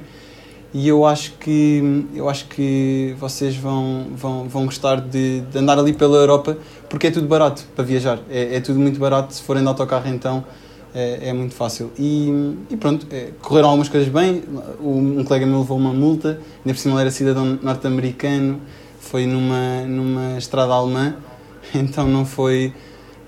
[0.74, 5.78] e eu acho que eu acho que vocês vão vão, vão gostar de, de andar
[5.78, 6.57] ali pela Europa
[6.89, 10.07] porque é tudo barato para viajar é, é tudo muito barato se forem de autocarro
[10.07, 10.45] então
[10.93, 11.91] é, é muito fácil.
[11.97, 14.43] E, e pronto é, correram algumas coisas bem.
[14.79, 18.61] Um, colega meu levou uma multa ainda por cima ele era cidadão norte-americano
[18.99, 21.15] foi numa numa estrada alemã
[21.73, 22.73] então não foi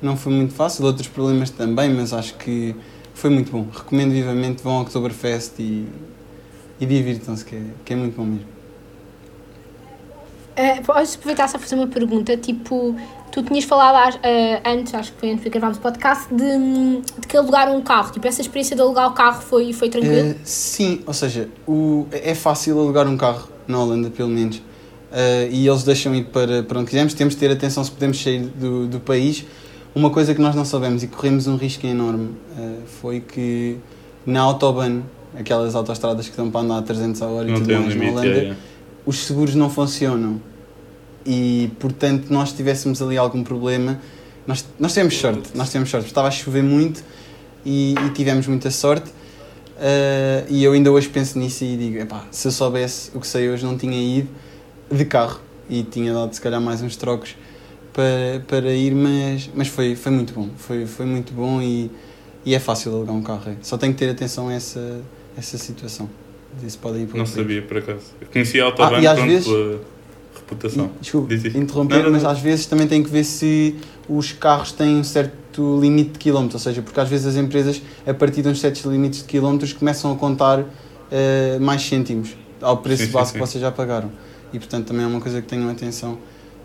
[0.02, 0.86] não foi muito fácil.
[0.86, 2.76] Outros problemas também mas acho que
[3.14, 3.68] foi muito bom.
[3.72, 5.88] Recomendo vivamente vão ao Oktoberfest e
[6.80, 8.63] e divirtam-se, que, é, que é muito bom mesmo.
[10.54, 12.96] Uh, podes aproveitar só fazer uma pergunta, tipo,
[13.32, 14.20] tu tinhas falado uh,
[14.64, 18.12] antes, acho que foi antes de gravarmos o podcast, de, de que alugaram um carro,
[18.12, 20.32] tipo, essa experiência de alugar o carro foi, foi tranquilo?
[20.32, 24.62] Uh, sim, ou seja, o, é fácil alugar um carro na Holanda, pelo menos, uh,
[25.50, 28.42] e eles deixam ir para, para onde quisermos, temos de ter atenção se podemos sair
[28.42, 29.44] do, do país.
[29.96, 32.32] Uma coisa que nós não sabemos e corremos um risco enorme
[33.00, 33.78] foi que
[34.26, 35.04] na Autobahn
[35.38, 38.06] aquelas autostradas que dão para andar a 300 a hora não e tudo mais limite,
[38.06, 38.56] na Holanda, é, é.
[39.06, 40.42] Os seguros não funcionam.
[41.26, 44.00] E, portanto, nós tivéssemos ali algum problema,
[44.46, 46.08] nós, nós tivemos sorte, nós tivemos sorte.
[46.08, 47.04] Estava a chover muito
[47.66, 49.10] e, e tivemos muita sorte.
[49.10, 53.28] Uh, e eu ainda hoje penso nisso e digo, epá, se eu soubesse o que
[53.28, 54.30] sei hoje não tinha ido
[54.92, 57.36] de carro e tinha dado se calhar mais uns trocos
[57.92, 61.90] para, para ir, mas, mas foi, foi muito bom, foi, foi muito bom e,
[62.46, 63.52] e é fácil alugar um carro.
[63.52, 63.56] É.
[63.62, 65.02] Só tem que ter atenção a essa,
[65.38, 66.08] essa situação.
[66.62, 68.02] Ir Não sabia, por acaso.
[68.22, 69.82] Eu conhecia a Autobahn ah, pronto, vezes, pela
[70.36, 70.92] reputação.
[71.00, 73.76] desculpe, interromper, mas às vezes também tem que ver se
[74.08, 77.82] os carros têm um certo limite de quilómetros, ou seja, porque às vezes as empresas,
[78.06, 80.66] a partir de uns certos limites de quilómetros, começam a contar uh,
[81.60, 83.40] mais cêntimos ao preço sim, base sim, sim.
[83.40, 84.12] que vocês já pagaram.
[84.52, 86.18] E portanto também é uma coisa que tenham atenção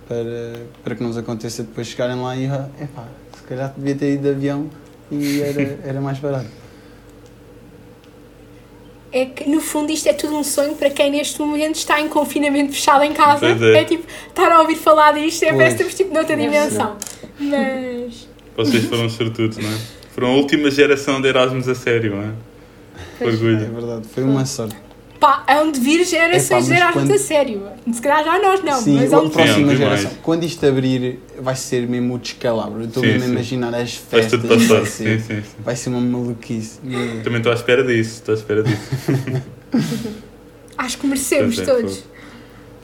[0.07, 4.15] para, para que não vos aconteça depois chegarem lá e, epá, se calhar devia ter
[4.15, 4.69] ido de avião
[5.11, 6.68] e era, era mais barato
[9.13, 12.09] é que no fundo isto é tudo um sonho para quem neste momento está em
[12.09, 13.47] confinamento fechado em casa.
[13.47, 13.79] É.
[13.79, 13.85] é.
[13.85, 16.97] tipo, estar a ouvir falar disto é parece que estamos tipo noutra dimensão.
[17.39, 18.29] Mas.
[18.57, 19.79] Vocês foram sortudos, não é?
[20.13, 23.25] Foram a última geração de Erasmus a sério, não é?
[23.25, 23.65] Orgulho.
[23.65, 24.88] É verdade, foi uma sorte.
[25.19, 27.13] Pá, hão de vir gerações é, quando...
[27.13, 27.63] a sério.
[27.93, 30.11] Se calhar já nós não, sim, mas hão de próxima geração.
[30.23, 32.85] Quando isto abrir, vai ser mesmo o descalabro.
[32.85, 34.41] Estou mesmo a imaginar as festas.
[34.41, 35.57] Vai, vai, ser, sim, sim, sim.
[35.59, 36.79] vai ser uma maluquice.
[37.25, 39.43] Também estou à espera disso, estou à espera disso.
[40.79, 42.05] Acho que merecemos é, todos.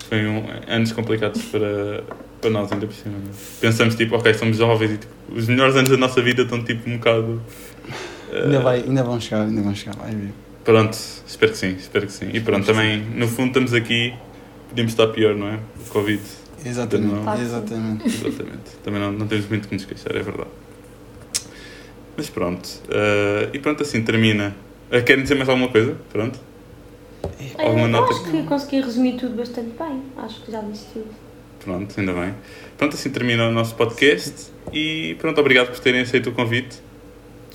[0.09, 2.03] Foi, foi um, anos complicados para,
[2.41, 3.15] para nós, ainda por cima.
[3.61, 6.91] Pensamos, tipo, ok, somos jovens e tipo, os melhores anos da nossa vida estão tipo
[6.91, 7.41] um bocado.
[8.29, 8.37] Uh...
[8.45, 10.44] Ainda, vai, ainda vão chegar, ainda vão chegar, vai ver.
[10.65, 10.97] Pronto,
[11.27, 12.31] espero que sim, espero que sim.
[12.33, 14.15] E pronto, também, no fundo, estamos aqui,
[14.69, 15.59] podíamos estar pior, não é?
[15.87, 16.23] O Covid.
[16.65, 18.07] Exatamente, não, exatamente.
[18.07, 18.71] Exatamente.
[18.83, 20.49] Também não, não temos muito que nos queixar, é verdade.
[22.17, 24.57] Mas pronto, uh, e pronto, assim termina.
[24.91, 25.97] Uh, querem dizer mais alguma coisa?
[26.11, 26.41] Pronto?
[27.59, 28.15] Alguma nota?
[28.15, 30.03] Acho que consegui resumir tudo bastante bem.
[30.17, 31.11] Acho que já disse tudo.
[31.61, 32.35] Pronto, ainda bem.
[32.79, 36.79] Pronto, assim termina o nosso podcast e pronto, obrigado por terem aceito o convite.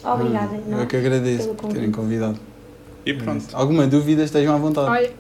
[0.04, 0.56] Obrigada.
[0.56, 2.40] Hum, eu que agradeço por terem convidado.
[3.10, 3.46] E pronto.
[3.54, 4.90] Alguma dúvida, estejam à vontade.
[4.90, 5.12] Olha,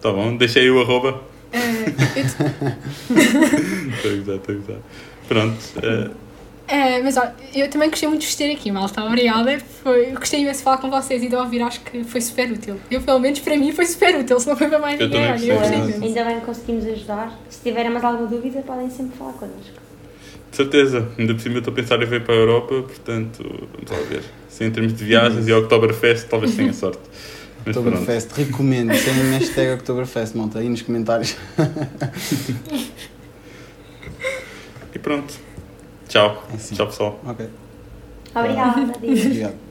[0.00, 1.20] Tá bom, deixei o arroba.
[1.52, 1.90] Uh,
[3.92, 5.28] Estou a estou a.
[5.28, 5.58] Pronto.
[5.76, 6.10] Uh...
[6.70, 9.04] Uh, mas olha, eu também gostei muito de estar aqui, malta.
[9.04, 9.58] Obrigada.
[9.82, 12.80] Foi, gostei imenso de falar com vocês e de ouvir, acho que foi super útil.
[12.90, 15.32] Eu, pelo menos, para mim, foi super útil, se não foi para mais eu ninguém.
[15.32, 16.04] Olha, eu gostei imenso.
[16.04, 17.38] Ainda bem que conseguimos ajudar.
[17.50, 19.80] Se tiverem mais alguma dúvida, podem sempre falar connosco.
[20.50, 23.68] De certeza, ainda por cima eu estou a pensar em vir para a Europa, portanto,
[23.74, 24.22] vamos lá ver.
[24.50, 27.00] Se em termos de viagens e Oktoberfest, talvez tenha sorte.
[27.66, 28.90] Oktoberfest, recomendo.
[28.90, 31.36] Tem a hashtag Oktoberfest, monta aí nos comentários.
[34.94, 35.34] e pronto.
[36.08, 36.44] Tchau.
[36.52, 36.74] É assim.
[36.74, 37.20] Tchau, pessoal.
[37.24, 37.48] Ok.
[38.34, 38.80] Obrigada.
[38.82, 39.69] Obrigado.